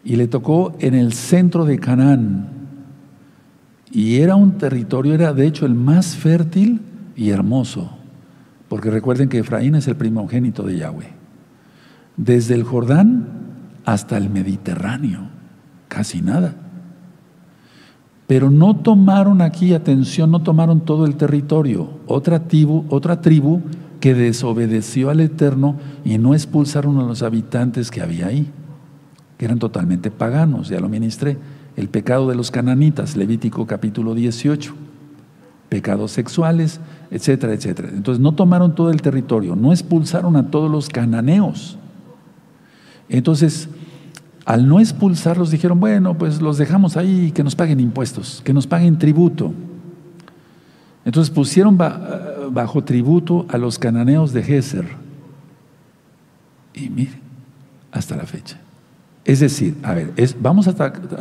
[0.03, 2.49] y le tocó en el centro de Canaán.
[3.91, 6.81] Y era un territorio, era de hecho el más fértil
[7.15, 7.91] y hermoso,
[8.67, 11.22] porque recuerden que Efraín es el primogénito de Yahweh.
[12.17, 13.27] Desde el Jordán
[13.85, 15.29] hasta el Mediterráneo,
[15.87, 16.55] casi nada.
[18.27, 21.89] Pero no tomaron aquí, atención, no tomaron todo el territorio.
[22.07, 23.61] Otra tribu, otra tribu
[23.99, 28.51] que desobedeció al Eterno y no expulsaron a los habitantes que había ahí,
[29.37, 31.37] que eran totalmente paganos, ya lo ministré.
[31.75, 34.73] El pecado de los cananitas, Levítico capítulo 18.
[35.69, 36.79] Pecados sexuales,
[37.11, 37.89] etcétera, etcétera.
[37.91, 41.77] Entonces no tomaron todo el territorio, no expulsaron a todos los cananeos.
[43.09, 43.69] Entonces,
[44.45, 48.67] Al no expulsarlos dijeron, bueno, pues los dejamos ahí, que nos paguen impuestos, que nos
[48.67, 49.53] paguen tributo.
[51.05, 54.85] Entonces pusieron bajo tributo a los cananeos de Geser.
[56.73, 57.19] Y miren,
[57.91, 58.59] hasta la fecha.
[59.23, 60.73] Es decir, a ver, vamos a,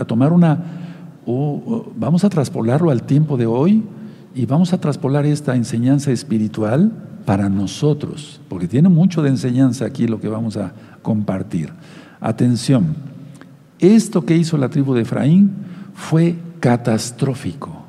[0.04, 0.58] tomar una,
[1.96, 3.84] vamos a traspolarlo al tiempo de hoy
[4.34, 6.90] y vamos a traspolar esta enseñanza espiritual
[7.24, 11.72] para nosotros, porque tiene mucho de enseñanza aquí lo que vamos a compartir.
[12.20, 12.94] Atención,
[13.78, 15.50] esto que hizo la tribu de Efraín
[15.94, 17.84] fue catastrófico,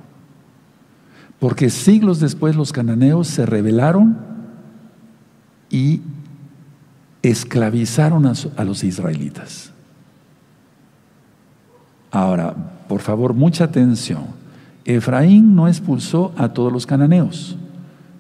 [1.40, 4.18] porque siglos después los cananeos se rebelaron
[5.70, 6.02] y
[7.22, 9.72] esclavizaron a, los israelitas.
[12.12, 12.54] Ahora,
[12.88, 14.26] por favor, mucha atención.
[14.86, 17.58] Efraín no expulsó a todos los cananeos.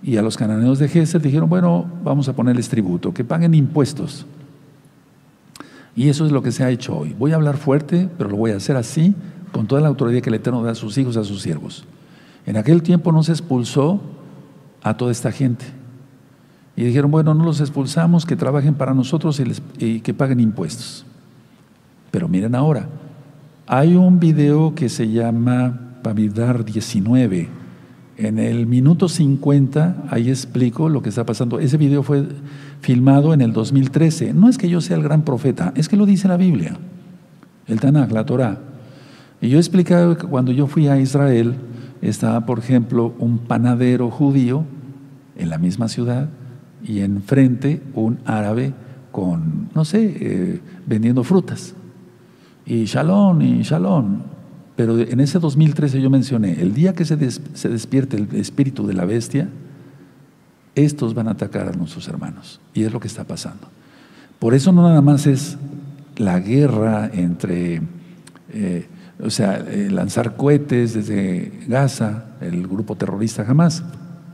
[0.01, 4.25] Y a los cananeos de Geser dijeron, bueno, vamos a ponerles tributo, que paguen impuestos.
[5.95, 7.15] Y eso es lo que se ha hecho hoy.
[7.17, 9.13] Voy a hablar fuerte, pero lo voy a hacer así,
[9.51, 11.85] con toda la autoridad que el Eterno da a sus hijos, a sus siervos.
[12.45, 14.01] En aquel tiempo no se expulsó
[14.81, 15.65] a toda esta gente.
[16.75, 19.41] Y dijeron, bueno, no los expulsamos, que trabajen para nosotros
[19.77, 21.05] y, que paguen impuestos.
[22.09, 22.89] Pero miren ahora,
[23.67, 27.62] hay un video que se llama Pavidar 19.
[28.17, 31.59] En el minuto 50, ahí explico lo que está pasando.
[31.59, 32.27] Ese video fue
[32.81, 34.33] filmado en el 2013.
[34.33, 36.77] No es que yo sea el gran profeta, es que lo dice la Biblia,
[37.67, 38.59] el Tanakh, la Torah.
[39.41, 41.55] Y yo he explicado que cuando yo fui a Israel,
[42.01, 44.63] estaba, por ejemplo, un panadero judío
[45.35, 46.29] en la misma ciudad
[46.83, 48.73] y enfrente un árabe
[49.11, 51.73] con, no sé, eh, vendiendo frutas.
[52.65, 54.32] Y shalom, y shalom.
[54.75, 58.93] Pero en ese 2013 yo mencioné, el día que se, se despierte el espíritu de
[58.93, 59.49] la bestia,
[60.75, 62.59] estos van a atacar a nuestros hermanos.
[62.73, 63.67] Y es lo que está pasando.
[64.39, 65.57] Por eso no nada más es
[66.17, 67.81] la guerra entre,
[68.51, 68.87] eh,
[69.19, 73.83] o sea, eh, lanzar cohetes desde Gaza, el grupo terrorista jamás.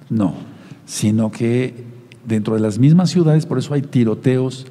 [0.09, 0.33] No,
[0.85, 1.85] sino que
[2.25, 4.65] dentro de las mismas ciudades, por eso hay tiroteos,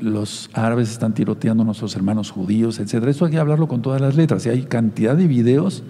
[0.00, 3.04] los árabes están tiroteando a nuestros hermanos judíos, etc.
[3.06, 4.46] Esto hay que hablarlo con todas las letras.
[4.46, 5.82] Y hay cantidad de videos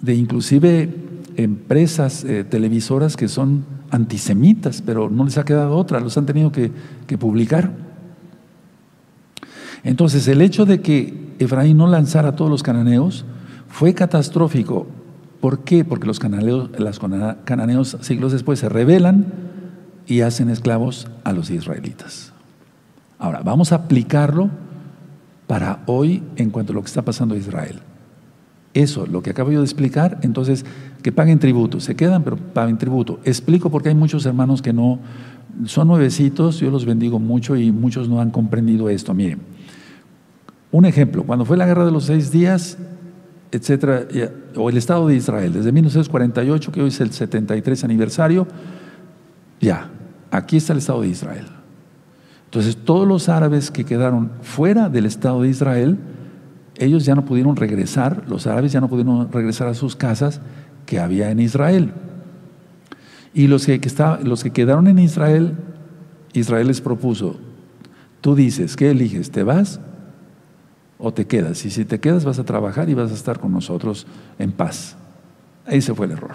[0.00, 0.94] de inclusive
[1.36, 6.52] empresas eh, televisoras que son antisemitas, pero no les ha quedado otra, los han tenido
[6.52, 6.72] que,
[7.06, 7.70] que publicar.
[9.84, 13.24] Entonces, el hecho de que Efraín no lanzara a todos los cananeos
[13.68, 14.86] fue catastrófico.
[15.40, 15.84] ¿Por qué?
[15.84, 17.00] Porque los cananeos, los
[17.44, 19.26] cananeos siglos después se rebelan
[20.06, 22.31] y hacen esclavos a los israelitas.
[23.22, 24.50] Ahora, vamos a aplicarlo
[25.46, 27.78] para hoy en cuanto a lo que está pasando en Israel.
[28.74, 30.64] Eso, lo que acabo yo de explicar, entonces,
[31.04, 33.20] que paguen tributo, se quedan, pero paguen tributo.
[33.24, 34.98] Explico porque hay muchos hermanos que no,
[35.66, 39.14] son nuevecitos, yo los bendigo mucho y muchos no han comprendido esto.
[39.14, 39.38] Miren,
[40.72, 42.76] un ejemplo, cuando fue la guerra de los seis días,
[43.52, 44.08] etcétera,
[44.56, 48.48] o el Estado de Israel, desde 1948, que hoy es el 73 aniversario,
[49.60, 49.90] ya,
[50.32, 51.61] aquí está el Estado de Israel.
[52.52, 55.96] Entonces, todos los árabes que quedaron fuera del Estado de Israel,
[56.76, 60.42] ellos ya no pudieron regresar, los árabes ya no pudieron regresar a sus casas
[60.84, 61.94] que había en Israel.
[63.32, 63.80] Y los que,
[64.22, 65.54] los que quedaron en Israel,
[66.34, 67.36] Israel les propuso,
[68.20, 69.30] tú dices, ¿qué eliges?
[69.30, 69.80] ¿Te vas
[70.98, 71.64] o te quedas?
[71.64, 74.06] Y si te quedas vas a trabajar y vas a estar con nosotros
[74.38, 74.98] en paz.
[75.66, 76.34] Ese fue el error.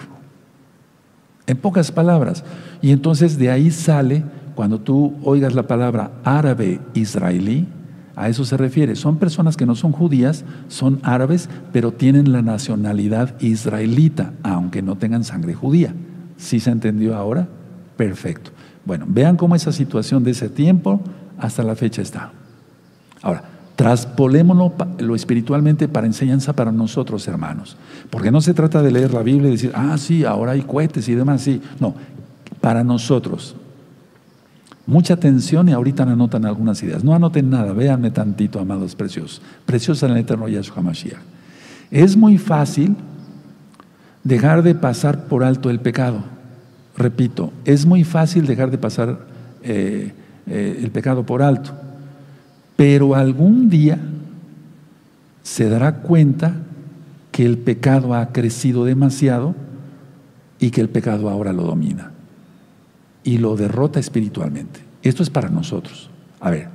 [1.45, 2.43] En pocas palabras.
[2.81, 4.23] Y entonces de ahí sale,
[4.57, 7.67] cuando tú oigas la palabra árabe israelí,
[8.15, 8.95] a eso se refiere.
[8.95, 14.95] Son personas que no son judías, son árabes, pero tienen la nacionalidad israelita, aunque no
[14.95, 15.93] tengan sangre judía.
[16.37, 17.47] ¿Sí se entendió ahora?
[17.97, 18.49] Perfecto.
[18.83, 21.01] Bueno, vean cómo esa situación de ese tiempo
[21.37, 22.31] hasta la fecha está.
[23.21, 23.43] Ahora,
[23.75, 27.77] traspolémonos lo espiritualmente para enseñanza para nosotros, hermanos.
[28.09, 31.07] Porque no se trata de leer la Biblia y decir, ah, sí, ahora hay cohetes
[31.09, 31.61] y demás, sí.
[31.79, 31.93] No,
[32.59, 33.55] para nosotros.
[34.87, 37.03] Mucha atención y ahorita anotan algunas ideas.
[37.03, 39.41] No anoten nada, véanme tantito, amados preciosos.
[39.65, 41.19] Preciosos en el eterno Yahshua Mashiach.
[41.91, 42.95] Es muy fácil
[44.23, 46.23] dejar de pasar por alto el pecado.
[46.95, 49.19] Repito, es muy fácil dejar de pasar
[49.61, 50.13] eh,
[50.47, 51.71] eh, el pecado por alto.
[52.77, 53.99] Pero algún día
[55.43, 56.53] se dará cuenta
[57.33, 59.53] que el pecado ha crecido demasiado
[60.61, 62.11] y que el pecado ahora lo domina
[63.27, 64.79] y lo derrota espiritualmente.
[65.03, 66.09] Esto es para nosotros.
[66.39, 66.69] A ver,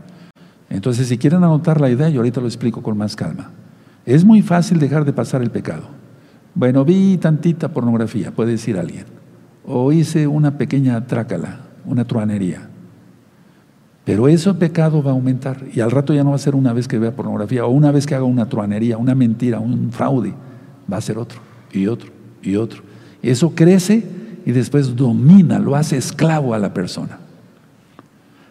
[0.69, 3.53] entonces si quieren anotar la idea, yo ahorita lo explico con más calma.
[4.05, 5.85] Es muy fácil dejar de pasar el pecado.
[6.55, 9.07] Bueno, vi tantita pornografía, puede decir alguien.
[9.65, 12.69] O hice una pequeña trácala, una truanería.
[14.05, 16.75] Pero ese pecado va a aumentar y al rato ya no va a ser una
[16.75, 20.35] vez que vea pornografía o una vez que haga una truanería, una mentira, un fraude,
[20.93, 21.41] va a ser otro
[21.73, 22.11] y otro
[22.43, 22.83] y otro.
[23.23, 27.19] Eso crece y después domina, lo hace esclavo a la persona.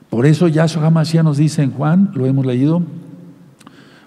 [0.09, 2.81] Por eso Yahshua HaMashiach nos dice en Juan, lo hemos leído,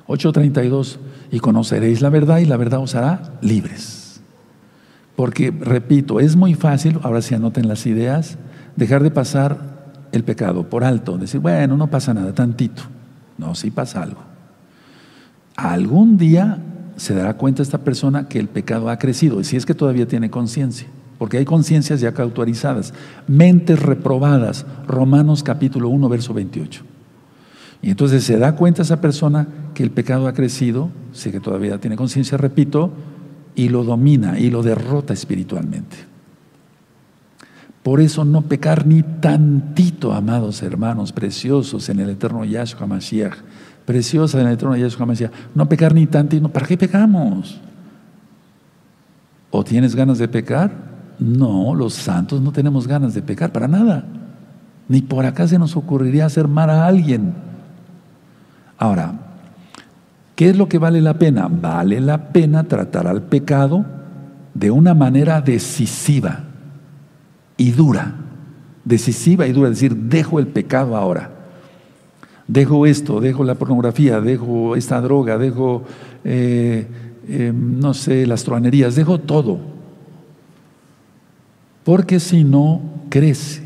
[0.07, 0.99] 8.32,
[1.31, 4.20] y conoceréis la verdad y la verdad os hará libres.
[5.16, 8.37] Porque, repito, es muy fácil, ahora si anoten las ideas,
[8.77, 9.75] dejar de pasar
[10.12, 12.83] el pecado por alto, decir, bueno, no pasa nada, tantito.
[13.38, 14.20] No, sí pasa algo.
[15.57, 16.59] Algún día
[16.97, 20.07] se dará cuenta esta persona que el pecado ha crecido, y si es que todavía
[20.07, 22.94] tiene conciencia, porque hay conciencias ya cautorizadas,
[23.27, 26.83] mentes reprobadas, Romanos capítulo 1, verso 28.
[27.83, 31.79] Y entonces se da cuenta esa persona que el pecado ha crecido, si que todavía
[31.79, 32.92] tiene conciencia, repito,
[33.55, 35.96] y lo domina y lo derrota espiritualmente.
[37.83, 43.37] Por eso no pecar ni tantito, amados hermanos preciosos en el eterno Yahshua Mashiach.
[43.85, 45.31] Preciosa en el eterno Yahshua Mashiach.
[45.55, 46.48] No pecar ni tantito.
[46.48, 47.61] ¿Para qué pecamos?
[49.50, 50.93] ¿O tienes ganas de pecar?
[51.18, 54.05] No, los santos no tenemos ganas de pecar para nada.
[54.88, 57.35] Ni por acá se nos ocurriría hacer mal a alguien.
[58.79, 59.14] Ahora,
[60.35, 61.48] ¿qué es lo que vale la pena?
[61.48, 63.85] Vale la pena tratar al pecado
[64.53, 66.44] de una manera decisiva
[67.57, 68.14] y dura,
[68.85, 71.31] decisiva y dura, es decir, dejo el pecado ahora.
[72.46, 75.85] Dejo esto, dejo la pornografía, dejo esta droga, dejo,
[76.24, 76.87] eh,
[77.27, 79.73] eh, no sé, las truanerías, dejo todo.
[81.85, 83.62] Porque si no, crece.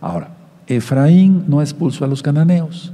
[0.00, 2.92] Ahora, Efraín no expulsó a los cananeos,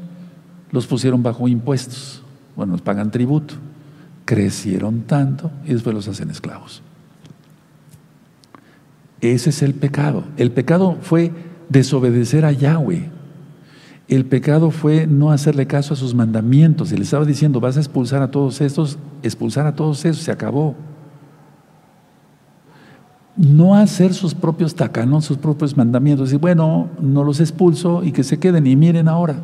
[0.71, 2.23] los pusieron bajo impuestos.
[2.55, 3.55] Bueno, nos pagan tributo.
[4.25, 6.83] Crecieron tanto y después los hacen esclavos.
[9.21, 10.25] Ese es el pecado.
[10.37, 11.33] El pecado fue
[11.69, 13.09] desobedecer a Yahweh.
[14.09, 16.93] El pecado fue no hacerle caso a sus mandamientos.
[16.93, 20.75] Le estaba diciendo, vas a expulsar a todos estos, expulsar a todos esos, se acabó.
[23.37, 26.33] No hacer sus propios tacanos, sus propios mandamientos.
[26.33, 29.37] Y bueno, no los expulso y que se queden y miren ahora.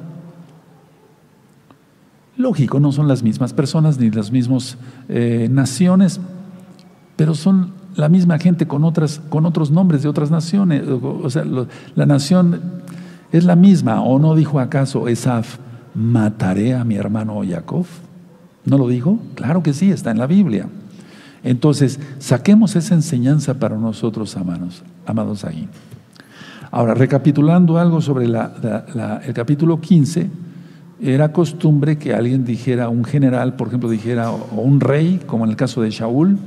[2.36, 6.20] Lógico, no son las mismas personas ni las mismas eh, naciones,
[7.16, 10.84] pero son la misma gente con, otras, con otros nombres de otras naciones.
[10.86, 11.44] O sea,
[11.96, 12.60] la nación
[13.32, 14.02] es la misma.
[14.02, 15.58] ¿O no dijo acaso Esaf,
[15.94, 17.86] mataré a mi hermano Jacob?
[18.64, 19.18] ¿No lo dijo?
[19.34, 20.68] Claro que sí, está en la Biblia.
[21.44, 25.68] Entonces, saquemos esa enseñanza para nosotros, amados, amados ahí.
[26.70, 30.30] Ahora, recapitulando algo sobre el capítulo 15,
[31.00, 35.50] era costumbre que alguien dijera, un general, por ejemplo, dijera, o un rey, como en
[35.50, 36.38] el caso de Shaul,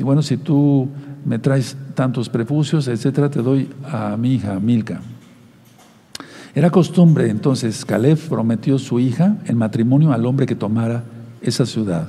[0.00, 0.88] bueno, si tú
[1.24, 5.00] me traes tantos prepucios, etcétera, te doy a mi hija Milka.
[6.54, 11.04] Era costumbre, entonces, Caleb prometió su hija en matrimonio al hombre que tomara
[11.42, 12.08] esa ciudad.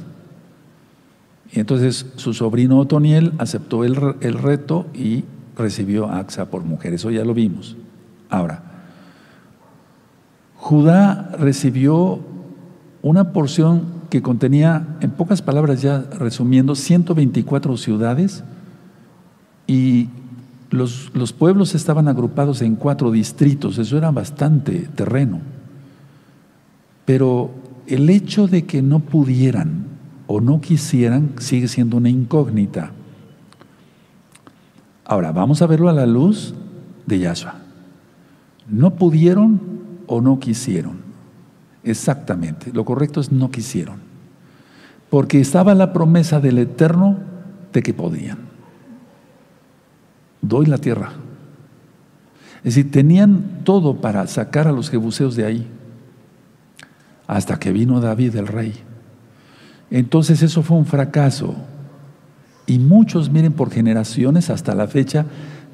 [1.51, 5.23] Y entonces su sobrino Otoniel aceptó el, el reto y
[5.57, 6.93] recibió a Axa por mujer.
[6.93, 7.77] Eso ya lo vimos.
[8.29, 8.63] Ahora,
[10.55, 12.19] Judá recibió
[13.01, 18.43] una porción que contenía, en pocas palabras ya resumiendo, 124 ciudades
[19.65, 20.09] y
[20.69, 25.39] los, los, pueblos estaban agrupados en cuatro distritos, eso era bastante terreno.
[27.05, 27.51] Pero
[27.85, 29.86] el hecho de que no pudieran
[30.27, 32.91] o no quisieran sigue siendo una incógnita.
[35.05, 36.53] Ahora, vamos a verlo a la luz
[37.05, 37.55] de Yahshua.
[38.69, 39.61] No pudieron
[40.05, 41.07] o no quisieron.
[41.83, 44.01] Exactamente, lo correcto es no quisieron,
[45.09, 47.17] porque estaba la promesa del Eterno
[47.71, 48.39] de que podían.
[50.41, 51.13] Doy la tierra.
[52.57, 55.67] Es decir, tenían todo para sacar a los jebuseos de ahí,
[57.25, 58.73] hasta que vino David el rey.
[59.91, 61.55] Entonces eso fue un fracaso.
[62.65, 65.25] Y muchos, miren, por generaciones hasta la fecha,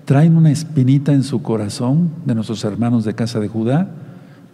[0.05, 3.89] traen una espinita en su corazón de nuestros hermanos de casa de Judá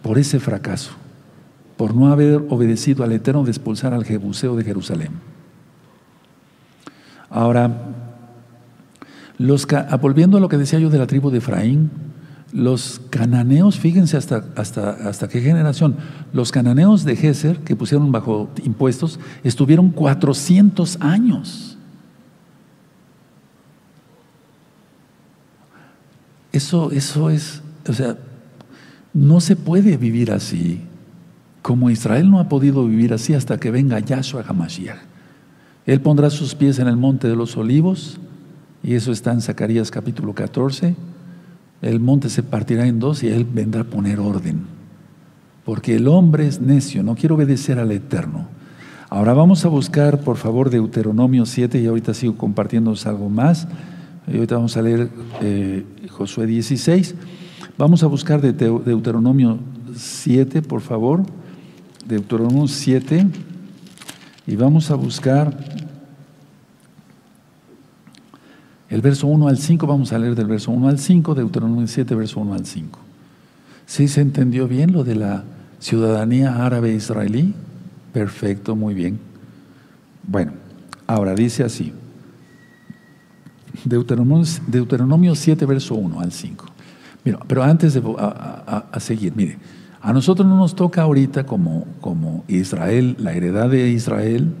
[0.02, 0.92] por ese fracaso
[1.80, 5.12] por no haber obedecido al Eterno de expulsar al Jebuseo de Jerusalén.
[7.30, 7.70] Ahora,
[9.88, 11.90] ah, volviendo a lo que decía yo de la tribu de Efraín,
[12.52, 15.96] los cananeos, fíjense hasta, hasta, hasta qué generación,
[16.32, 21.76] los cananeos de Geser, que pusieron bajo impuestos, estuvieron 400 años.
[26.52, 28.16] Eso, eso es, o sea,
[29.14, 30.82] no se puede vivir así.
[31.62, 34.98] Como Israel no ha podido vivir así hasta que venga Yahshua HaMashiach.
[35.86, 38.18] Él pondrá sus pies en el monte de los olivos,
[38.82, 40.94] y eso está en Zacarías capítulo 14.
[41.82, 44.80] El monte se partirá en dos y Él vendrá a poner orden.
[45.64, 48.48] porque el hombre es necio, no quiere obedecer al Eterno.
[49.08, 53.68] Ahora vamos a buscar, por favor, Deuteronomio 7 y ahorita sigo compartiendo algo más.
[54.26, 55.10] Y ahorita vamos a leer
[55.40, 57.14] eh, Josué 16.
[57.76, 59.58] Vamos a buscar de Deuteronomio
[59.96, 61.22] 7, por favor.
[62.06, 63.26] Deuteronomio 7.
[64.46, 65.56] Y vamos a buscar
[68.90, 69.86] el verso 1 al 5.
[69.86, 72.98] Vamos a leer del verso 1 al 5, Deuteronomio 7, verso 1 al 5.
[73.86, 75.44] ¿Sí se entendió bien lo de la
[75.78, 77.54] ciudadanía árabe israelí?
[78.12, 79.18] Perfecto, muy bien.
[80.26, 80.52] Bueno,
[81.06, 81.92] ahora dice así.
[83.84, 86.66] Deuteronomio, Deuteronomio 7, verso 1 al 5.
[87.24, 89.58] Mira, pero antes de a, seguir, mire,
[90.00, 94.52] a nosotros no nos toca ahorita como, como Israel, la heredad de Israel,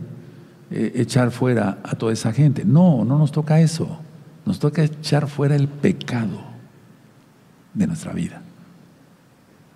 [0.70, 2.64] eh, echar fuera a toda esa gente.
[2.64, 3.98] No, no nos toca eso.
[4.46, 6.40] Nos toca echar fuera el pecado
[7.74, 8.42] de nuestra vida.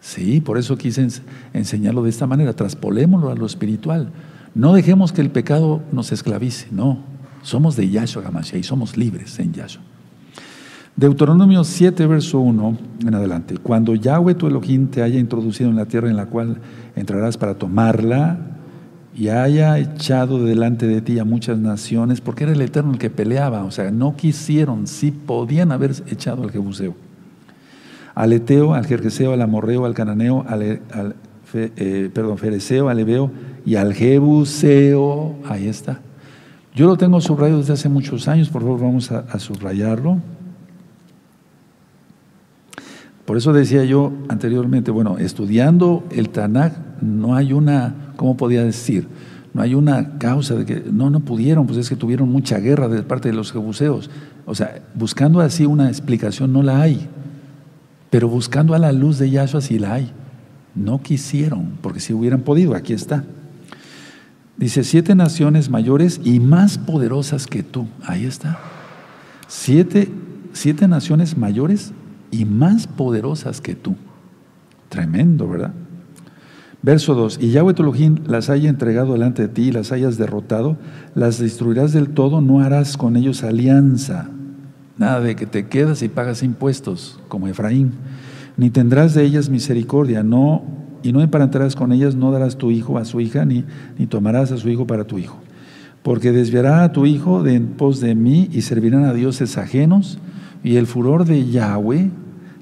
[0.00, 1.06] Sí, por eso quise
[1.52, 2.52] enseñarlo de esta manera.
[2.52, 4.10] Traspolémoslo a lo espiritual.
[4.54, 6.98] No dejemos que el pecado nos esclavice, no.
[7.42, 9.82] Somos de Yahshua Gamashiach y somos libres en Yahshua.
[10.96, 13.56] Deuteronomio 7, verso 1 en adelante.
[13.56, 16.58] Cuando Yahweh tu Elohim te haya introducido en la tierra en la cual
[16.94, 18.53] entrarás para tomarla
[19.16, 23.10] y haya echado delante de ti a muchas naciones, porque era el Eterno el que
[23.10, 26.94] peleaba, o sea, no quisieron, sí podían haber echado al Jebuseo.
[28.14, 30.80] Al Eteo, al Jerjeseo, al Amorreo, al Cananeo, al,
[31.54, 33.30] eh, perdón, Fereceo, al Ebeo
[33.64, 35.36] y al Jebuseo.
[35.48, 36.00] Ahí está.
[36.74, 40.18] Yo lo tengo subrayado desde hace muchos años, por favor vamos a subrayarlo.
[43.24, 49.08] Por eso decía yo anteriormente, bueno, estudiando el Tanakh no hay una, ¿cómo podía decir?
[49.54, 52.88] No hay una causa de que no, no pudieron, pues es que tuvieron mucha guerra
[52.88, 54.10] de parte de los jebuseos.
[54.46, 57.08] O sea, buscando así una explicación no la hay,
[58.10, 60.12] pero buscando a la luz de Yahshua sí la hay.
[60.74, 63.24] No quisieron, porque si hubieran podido, aquí está.
[64.56, 67.86] Dice, siete naciones mayores y más poderosas que tú.
[68.04, 68.58] Ahí está.
[69.46, 70.10] Siete,
[70.52, 71.92] siete naciones mayores
[72.38, 73.94] y más poderosas que tú.
[74.88, 75.72] Tremendo, ¿verdad?
[76.82, 77.94] Verso 2, y Yahweh tu
[78.26, 80.76] las haya entregado delante de ti y las hayas derrotado,
[81.14, 84.28] las destruirás del todo, no harás con ellos alianza.
[84.98, 87.92] Nada de que te quedas y pagas impuestos, como Efraín.
[88.58, 90.62] Ni tendrás de ellas misericordia, no,
[91.02, 93.64] y no emparentarás con ellas, no darás tu hijo a su hija, ni,
[93.98, 95.38] ni tomarás a su hijo para tu hijo.
[96.02, 100.18] Porque desviará a tu hijo de en pos de mí y servirán a dioses ajenos,
[100.62, 102.10] y el furor de Yahweh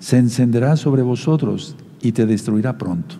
[0.02, 3.14] se encenderá sobre vosotros y te destruirá pronto.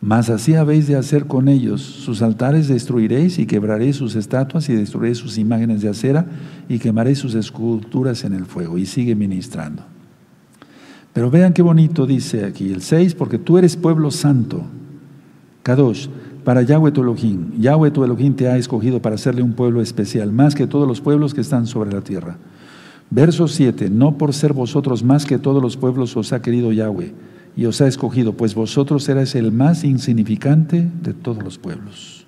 [0.00, 4.74] Mas así habéis de hacer con ellos, sus altares destruiréis y quebraréis sus estatuas y
[4.74, 6.26] destruiréis sus imágenes de acera
[6.68, 8.78] y quemaréis sus esculturas en el fuego.
[8.78, 9.84] Y sigue ministrando.
[11.12, 14.64] Pero vean qué bonito dice aquí el 6, porque tú eres pueblo santo,
[15.62, 16.08] Kadosh,
[16.42, 17.52] para Yahweh tu Elohim.
[17.60, 21.00] Yahweh tu Elohim te ha escogido para hacerle un pueblo especial, más que todos los
[21.00, 22.38] pueblos que están sobre la tierra.
[23.10, 27.12] Verso 7, no por ser vosotros más que todos los pueblos os ha querido Yahweh
[27.56, 32.24] y os ha escogido, pues vosotros erais el más insignificante de todos los pueblos.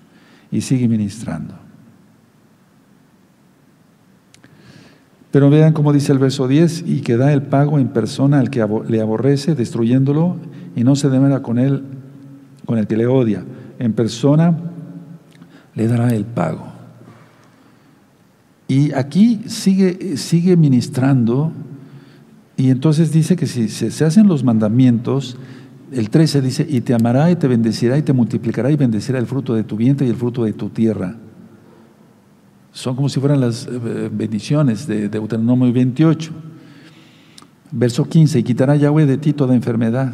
[0.51, 1.55] Y sigue ministrando.
[5.31, 8.51] Pero vean cómo dice el verso 10, y que da el pago en persona al
[8.51, 10.37] que le aborrece, destruyéndolo,
[10.77, 11.85] y no se demora con él,
[12.67, 13.45] con el que le odia.
[13.79, 14.55] En persona
[15.75, 16.72] le dará el pago.
[18.69, 21.53] Y aquí sigue, sigue ministrando
[22.57, 25.37] y entonces dice que si se, hacen los mandamientos,
[25.91, 29.27] el 13 dice, y te amará y te bendecirá y te multiplicará y bendecirá el
[29.27, 31.17] fruto de tu vientre y el fruto de tu tierra.
[32.73, 36.31] Son como si fueran las eh, bendiciones de Deuteronomio 28.
[37.73, 40.13] Verso 15, y quitará Yahweh de ti toda enfermedad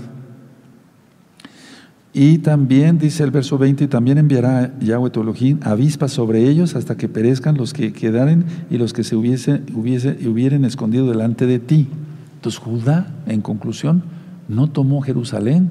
[2.20, 5.22] y también dice el verso 20, también enviará Yahweh tu
[5.62, 10.18] avispas sobre ellos hasta que perezcan los que quedaren y los que se hubiese, hubiese,
[10.28, 11.86] hubieran escondido delante de ti.
[12.34, 14.02] Entonces Judá, en conclusión,
[14.48, 15.70] no tomó Jerusalén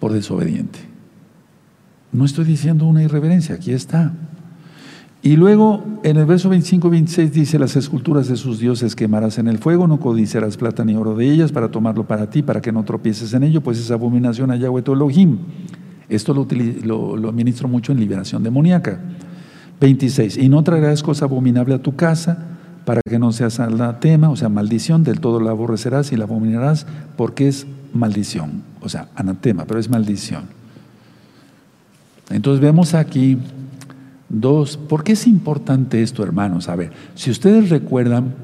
[0.00, 0.80] por desobediente.
[2.10, 4.14] No estoy diciendo una irreverencia, aquí está.
[5.26, 9.38] Y luego en el verso 25 y 26 dice, las esculturas de sus dioses quemarás
[9.38, 12.60] en el fuego, no codiciarás plata ni oro de ellas para tomarlo para ti, para
[12.60, 15.38] que no tropieces en ello, pues es abominación a Yahweh tu Elohim.
[16.08, 16.46] Esto lo,
[16.84, 19.00] lo, lo administro mucho en liberación demoníaca.
[19.80, 22.38] 26, y no traerás cosa abominable a tu casa
[22.84, 26.86] para que no seas anatema, o sea, maldición, del todo la aborrecerás y la abominarás
[27.16, 30.44] porque es maldición, o sea, anatema, pero es maldición.
[32.30, 33.38] Entonces vemos aquí
[34.28, 36.68] Dos, ¿por qué es importante esto, hermanos?
[36.68, 38.34] A ver, si ustedes recuerdan,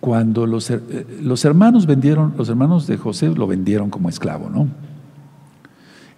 [0.00, 0.80] cuando los, eh,
[1.22, 4.68] los hermanos vendieron, los hermanos de José lo vendieron como esclavo, ¿no?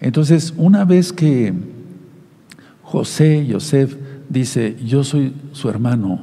[0.01, 1.55] Entonces, una vez que
[2.82, 3.97] José, Yosef,
[4.28, 6.20] dice, yo soy su hermano,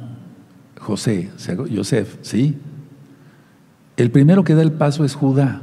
[0.78, 1.30] José,
[1.70, 2.56] Yosef, ¿sí?
[3.96, 5.62] El primero que da el paso es Judá.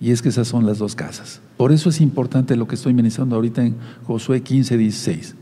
[0.00, 1.40] Y es que esas son las dos casas.
[1.56, 5.34] Por eso es importante lo que estoy ministrando ahorita en Josué 15, 16.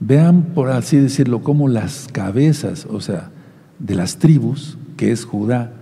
[0.00, 3.30] Vean, por así decirlo, cómo las cabezas, o sea,
[3.78, 5.72] de las tribus, que es Judá,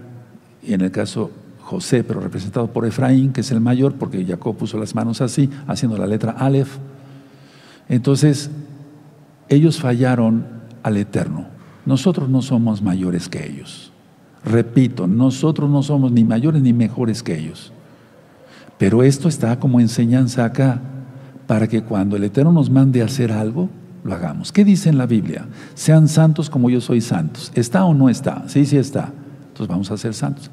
[0.62, 4.56] y en el caso José, pero representado por Efraín, que es el mayor, porque Jacob
[4.56, 6.76] puso las manos así, haciendo la letra Aleph.
[7.88, 8.50] Entonces,
[9.48, 10.46] ellos fallaron
[10.82, 11.46] al Eterno.
[11.84, 13.92] Nosotros no somos mayores que ellos.
[14.44, 17.72] Repito, nosotros no somos ni mayores ni mejores que ellos.
[18.78, 20.80] Pero esto está como enseñanza acá,
[21.46, 23.68] para que cuando el Eterno nos mande a hacer algo,
[24.06, 24.52] lo hagamos.
[24.52, 25.46] ¿Qué dice en la Biblia?
[25.74, 27.52] Sean santos como yo soy santos.
[27.54, 28.44] ¿Está o no está?
[28.48, 29.12] Sí, sí está.
[29.48, 30.50] Entonces vamos a ser santos.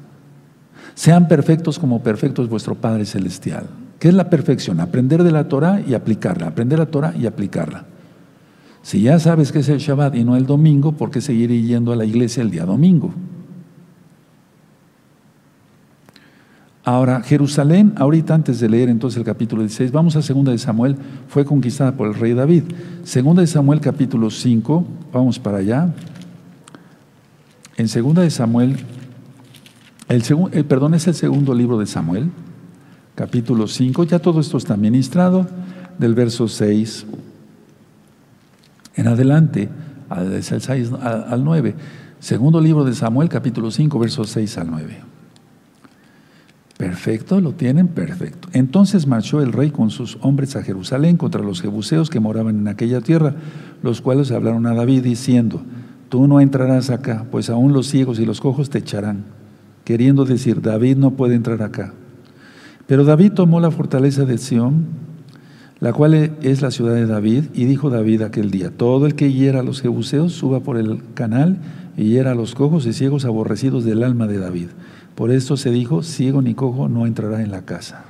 [0.94, 3.66] Sean perfectos como perfecto es vuestro Padre Celestial.
[3.98, 4.80] ¿Qué es la perfección?
[4.80, 6.48] Aprender de la Torah y aplicarla.
[6.48, 7.86] Aprender la Torah y aplicarla.
[8.82, 11.92] Si ya sabes que es el Shabbat y no el domingo, ¿por qué seguir yendo
[11.92, 13.14] a la iglesia el día domingo?
[16.86, 20.96] Ahora, Jerusalén, ahorita antes de leer entonces el capítulo 16, vamos a 2 de Samuel,
[21.28, 22.64] fue conquistada por el rey David.
[23.02, 25.94] 2 de Samuel capítulo 5, vamos para allá.
[27.78, 28.76] En 2 de Samuel,
[30.08, 30.22] el,
[30.52, 32.30] el, perdón, es el segundo libro de Samuel,
[33.14, 35.46] capítulo 5, ya todo esto está ministrado,
[35.98, 37.06] del verso 6
[38.96, 39.70] en adelante,
[40.10, 41.74] al, 6 al 9.
[42.20, 45.13] Segundo libro de Samuel, capítulo 5, versos 6 al 9.
[46.76, 48.48] Perfecto, lo tienen, perfecto.
[48.52, 52.68] Entonces marchó el rey con sus hombres a Jerusalén contra los jebuseos que moraban en
[52.68, 53.34] aquella tierra,
[53.82, 55.62] los cuales hablaron a David diciendo,
[56.08, 59.24] tú no entrarás acá, pues aún los ciegos y los cojos te echarán,
[59.84, 61.94] queriendo decir, David no puede entrar acá.
[62.88, 64.86] Pero David tomó la fortaleza de Sión,
[65.78, 69.32] la cual es la ciudad de David, y dijo David aquel día, todo el que
[69.32, 71.58] hiera a los jebuseos suba por el canal
[71.96, 74.68] y hiera a los cojos y ciegos aborrecidos del alma de David
[75.14, 78.04] por esto se dijo, ciego ni cojo no entrará en la casa.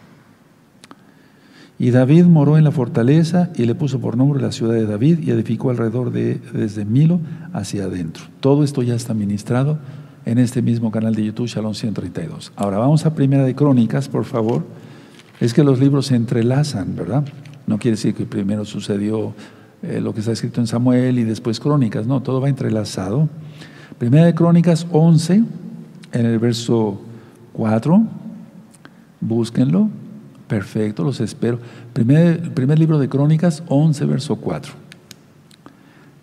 [1.79, 5.19] Y David moró en la fortaleza y le puso por nombre la ciudad de David
[5.21, 7.21] y edificó alrededor de desde Milo
[7.53, 8.25] hacia adentro.
[8.41, 9.79] Todo esto ya está ministrado
[10.25, 12.53] en este mismo canal de YouTube, Shalom 132.
[12.57, 14.65] Ahora vamos a Primera de Crónicas, por favor.
[15.41, 17.25] Es que los libros se entrelazan, ¿verdad?
[17.67, 19.35] No quiere decir que primero sucedió
[19.83, 23.29] eh, lo que está escrito en Samuel y después Crónicas, no, todo va entrelazado.
[23.99, 25.43] Primera de Crónicas 11
[26.15, 27.01] en el verso
[27.53, 28.03] 4,
[29.21, 29.91] búsquenlo,
[30.47, 31.59] perfecto, los espero.
[31.93, 34.73] Primer, libro de Crónicas, 11, verso 4.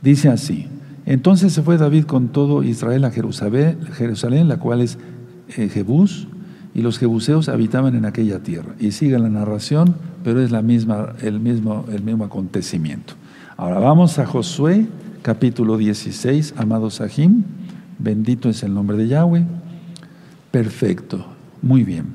[0.02, 0.68] Dice así,
[1.06, 4.98] entonces se fue David con todo Israel a Jerusalén, la cual es
[5.58, 6.28] eh, Jebús,
[6.74, 8.74] y los jebuseos habitaban en aquella tierra.
[8.80, 13.16] Y sigue la narración, pero es la misma, el, mismo, el mismo acontecimiento.
[13.58, 14.88] Ahora vamos a Josué,
[15.22, 17.44] capítulo 16, amados Sahim,
[18.00, 19.46] bendito es el nombre de Yahweh.
[20.52, 21.26] Perfecto,
[21.62, 22.08] muy bien.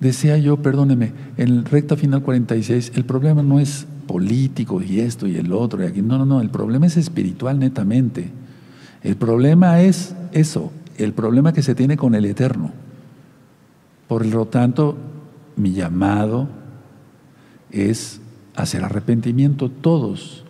[0.00, 5.36] Decía yo, perdóneme, en recta final 46, el problema no es político y esto y
[5.36, 6.02] el otro y aquí.
[6.02, 8.30] No, no, no, el problema es espiritual netamente.
[9.02, 12.72] El problema es eso, el problema que se tiene con el Eterno.
[14.08, 14.96] Por lo tanto,
[15.56, 16.48] mi llamado
[17.70, 18.20] es
[18.54, 20.44] hacer arrepentimiento todos,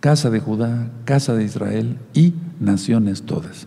[0.00, 3.66] casa de Judá, casa de Israel y naciones todas.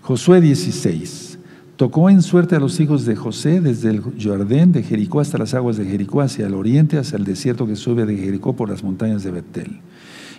[0.00, 1.38] Josué 16.
[1.76, 5.54] Tocó en suerte a los hijos de José desde el Jordán de Jericó hasta las
[5.54, 8.84] aguas de Jericó, hacia el oriente, hacia el desierto que sube de Jericó por las
[8.84, 9.80] montañas de Betel.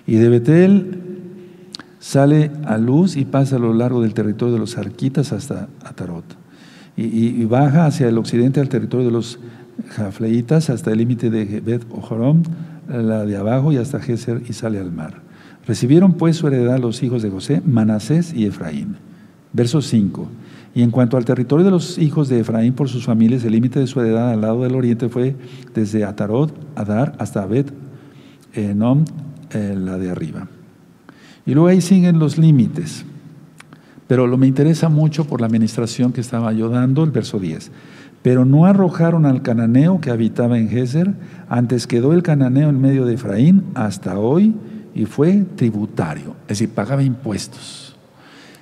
[0.07, 1.01] Y de Betel
[1.99, 6.23] sale a luz y pasa a lo largo del territorio de los Arquitas hasta Atarot.
[6.97, 9.39] Y, baja hacia el occidente al territorio de los
[9.89, 12.43] Jafleitas hasta el límite de Bet Ojorom,
[12.87, 15.24] la de abajo, y hasta Geser y sale al mar.
[15.67, 18.97] Recibieron pues su heredad los hijos de José, Manasés y Efraín.
[19.51, 20.27] Verso 5.
[20.75, 23.79] Y en cuanto al territorio de los hijos de Efraín por sus familias, el límite
[23.79, 25.35] de su heredad al lado del oriente fue
[25.73, 27.71] desde Atarot, Adar, hasta Bet,
[28.53, 29.05] Enom,
[29.51, 30.47] eh, la de arriba.
[31.45, 33.05] Y luego ahí siguen los límites.
[34.07, 37.71] Pero lo me interesa mucho por la administración que estaba yo dando, el verso 10.
[38.21, 41.13] Pero no arrojaron al cananeo que habitaba en Gezer,
[41.47, 44.53] antes quedó el cananeo en medio de Efraín hasta hoy
[44.95, 47.95] y fue tributario, es decir, pagaba impuestos.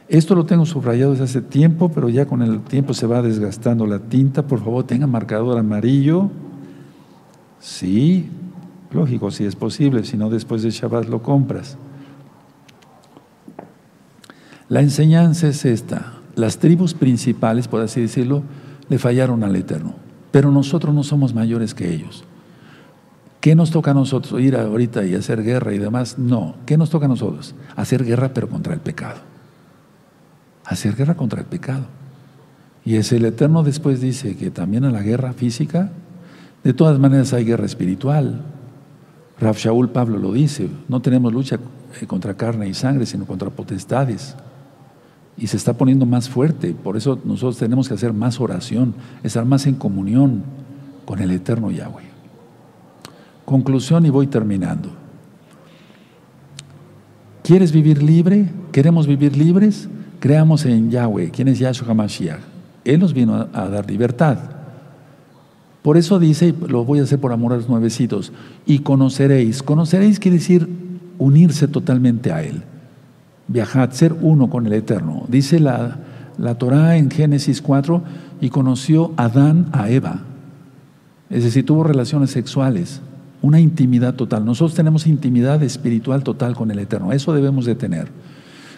[0.09, 3.85] Esto lo tengo subrayado desde hace tiempo, pero ya con el tiempo se va desgastando
[3.85, 4.45] la tinta.
[4.45, 6.29] Por favor, tenga marcador amarillo.
[7.59, 8.29] Sí,
[8.91, 11.77] lógico, si es posible, si no después de Shabbat lo compras.
[14.69, 16.13] La enseñanza es esta.
[16.35, 18.43] Las tribus principales, por así decirlo,
[18.89, 19.95] le fallaron al Eterno.
[20.31, 22.23] pero nosotros no somos mayores que ellos.
[23.43, 24.39] ¿Qué nos toca a nosotros?
[24.39, 26.17] ¿Ir ahorita y hacer guerra y demás?
[26.17, 26.55] No.
[26.65, 27.55] ¿Qué nos toca a nosotros?
[27.75, 29.19] Hacer guerra pero contra el pecado.
[30.63, 31.83] Hacer guerra contra el pecado.
[32.85, 35.91] Y es el Eterno después dice que también en la guerra física,
[36.63, 38.45] de todas maneras hay guerra espiritual.
[39.41, 41.59] Raf Shaul Pablo lo dice, no tenemos lucha
[41.99, 44.37] eh, contra carne y sangre, sino contra potestades.
[45.35, 49.43] Y se está poniendo más fuerte, por eso nosotros tenemos que hacer más oración, estar
[49.43, 50.43] más en comunión
[51.03, 52.12] con el Eterno Yahweh.
[53.45, 54.89] Conclusión y voy terminando.
[57.43, 58.49] ¿Quieres vivir libre?
[58.71, 59.89] ¿Queremos vivir libres?
[60.19, 62.39] Creamos en Yahweh, quien es Yahshua HaMashiach.
[62.85, 64.37] Él nos vino a, dar libertad.
[65.81, 68.31] Por eso dice, lo voy a hacer por amor a los nuevecitos,
[68.65, 69.61] y conoceréis.
[69.61, 70.69] Conoceréis quiere decir
[71.17, 72.63] unirse totalmente a Él.
[73.49, 75.25] Viajad, ser uno con el Eterno.
[75.27, 75.99] Dice la,
[76.37, 78.01] la Torah en Génesis 4,
[78.39, 80.21] y conoció Adán a Eva.
[81.29, 83.01] Es decir, tuvo relaciones sexuales
[83.43, 84.45] una intimidad total.
[84.45, 87.11] Nosotros tenemos intimidad espiritual total con el Eterno.
[87.11, 88.07] Eso debemos de tener.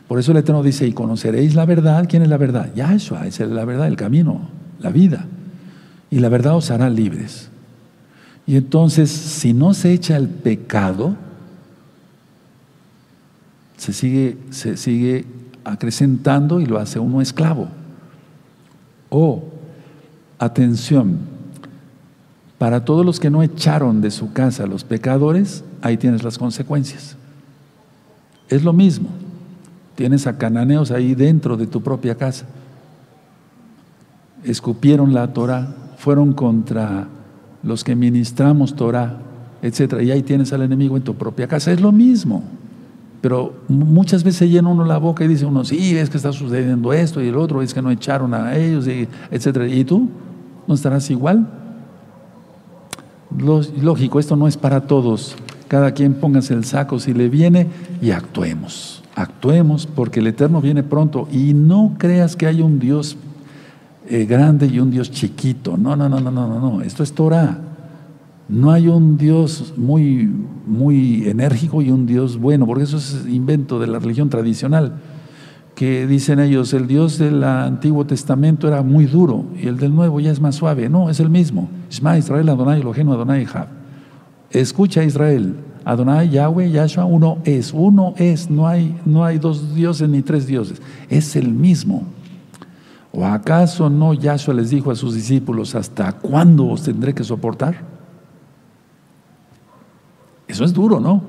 [0.08, 2.08] Por eso el Eterno dice, y conoceréis la verdad.
[2.10, 2.74] ¿Quién es la verdad?
[2.76, 4.50] Yahshua es la verdad, el camino,
[4.80, 5.28] la vida.
[6.10, 7.52] Y la verdad os hará libres.
[8.48, 11.16] Y entonces, si no se echa el pecado,
[13.78, 15.26] se sigue, se sigue
[15.64, 17.68] acrecentando y lo hace uno esclavo.
[19.12, 19.44] O,
[20.40, 21.35] atención,
[22.58, 27.18] para todos los que no echaron de su casa los pecadores, ahí tienes las consecuencias.
[28.50, 29.10] Es lo mismo.
[29.96, 32.46] Tienes a cananeos ahí dentro de tu propia casa.
[34.44, 37.08] Escupieron la Torah, fueron contra
[37.64, 39.18] los que ministramos Torah,
[39.62, 40.02] etc.
[40.02, 41.72] Y ahí tienes al enemigo en tu propia casa.
[41.72, 42.44] Es lo mismo.
[43.22, 46.94] Pero muchas veces llena uno la boca y dice uno, sí, es que está sucediendo
[46.94, 49.62] esto y el otro, es que no echaron a ellos, etc.
[49.68, 50.10] ¿Y tú?
[50.68, 51.65] ¿No estarás igual?
[53.38, 55.36] Lógico, esto no es para todos.
[55.68, 57.68] Cada quien póngase el saco si le viene
[58.02, 59.04] y actuemos.
[59.16, 63.18] Actuemos porque el Eterno viene pronto y no creas que hay un Dios
[64.08, 65.78] eh, grande y un Dios chiquito.
[65.78, 66.82] No, no, no, no, no, no.
[66.82, 67.60] Esto es Torah.
[68.48, 70.32] No hay un Dios muy,
[70.68, 74.94] muy enérgico y un Dios bueno, porque eso es invento de la religión tradicional
[75.76, 80.22] que dicen ellos, el Dios del Antiguo Testamento era muy duro y el del Nuevo
[80.22, 80.88] ya es más suave.
[80.90, 81.70] No, es el mismo.
[81.92, 83.68] Isma Israel, Adonai, Elohim, Adonai, Jab.
[84.50, 90.08] Escucha Israel, Adonai, Yahweh, Yahshua, uno es, uno es, no hay, no hay dos dioses
[90.08, 92.04] ni tres dioses, es el mismo.
[93.12, 97.84] ¿O acaso no Yahshua les dijo a sus discípulos, ¿hasta cuándo os tendré que soportar?
[100.48, 101.22] Eso es duro, ¿no?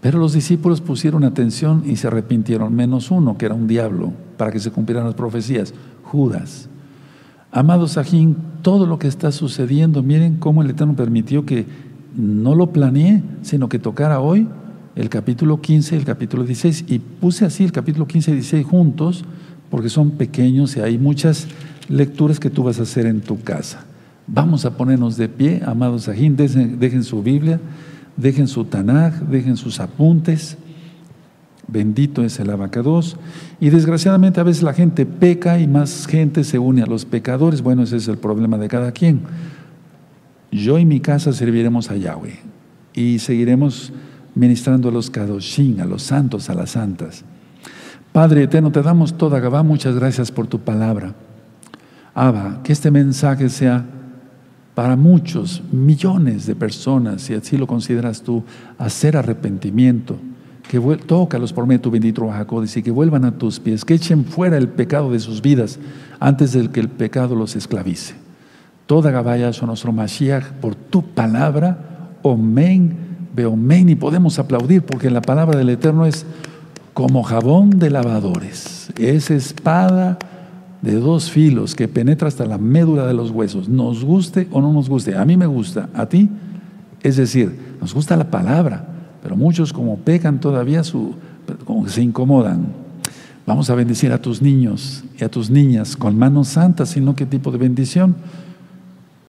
[0.00, 4.52] Pero los discípulos pusieron atención y se arrepintieron, menos uno, que era un diablo, para
[4.52, 5.74] que se cumplieran las profecías,
[6.04, 6.68] Judas.
[7.50, 11.66] Amados Sajín, todo lo que está sucediendo, miren cómo el Eterno permitió que
[12.16, 14.46] no lo planeé, sino que tocara hoy
[14.94, 16.84] el capítulo 15 y el capítulo 16.
[16.88, 19.24] Y puse así el capítulo 15 y 16 juntos,
[19.70, 21.48] porque son pequeños y hay muchas
[21.88, 23.84] lecturas que tú vas a hacer en tu casa.
[24.26, 27.60] Vamos a ponernos de pie, amados Sajín, dejen su Biblia
[28.18, 30.58] dejen su Tanaj, dejen sus apuntes.
[31.66, 33.16] Bendito es el abacados.
[33.60, 37.62] Y desgraciadamente a veces la gente peca y más gente se une a los pecadores.
[37.62, 39.20] Bueno, ese es el problema de cada quien.
[40.50, 42.38] Yo y mi casa serviremos a Yahweh
[42.94, 43.92] y seguiremos
[44.34, 47.24] ministrando a los kadoshim, a los santos, a las santas.
[48.12, 51.14] Padre eterno, te damos toda Gabá, muchas gracias por tu palabra.
[52.14, 53.84] Abba, que este mensaje sea
[54.78, 58.44] para muchos, millones de personas, si así lo consideras tú,
[58.78, 60.16] hacer arrepentimiento,
[60.70, 63.94] que tócalos por medio de tu bendito Jacob, y que vuelvan a tus pies, que
[63.94, 65.80] echen fuera el pecado de sus vidas
[66.20, 68.14] antes de que el pecado los esclavice.
[68.86, 72.96] Toda Gabaya son nuestro Mashiach por tu palabra, Omen,
[73.34, 76.24] Beomen, y podemos aplaudir porque la palabra del Eterno es
[76.94, 80.20] como jabón de lavadores, es espada
[80.82, 84.72] de dos filos que penetra hasta la médula de los huesos, nos guste o no
[84.72, 85.16] nos guste.
[85.16, 86.28] A mí me gusta, a ti.
[87.02, 88.86] Es decir, nos gusta la palabra,
[89.22, 91.14] pero muchos como pecan todavía, su,
[91.64, 92.66] como que se incomodan.
[93.46, 97.24] Vamos a bendecir a tus niños y a tus niñas con manos santas, sino qué
[97.24, 98.16] tipo de bendición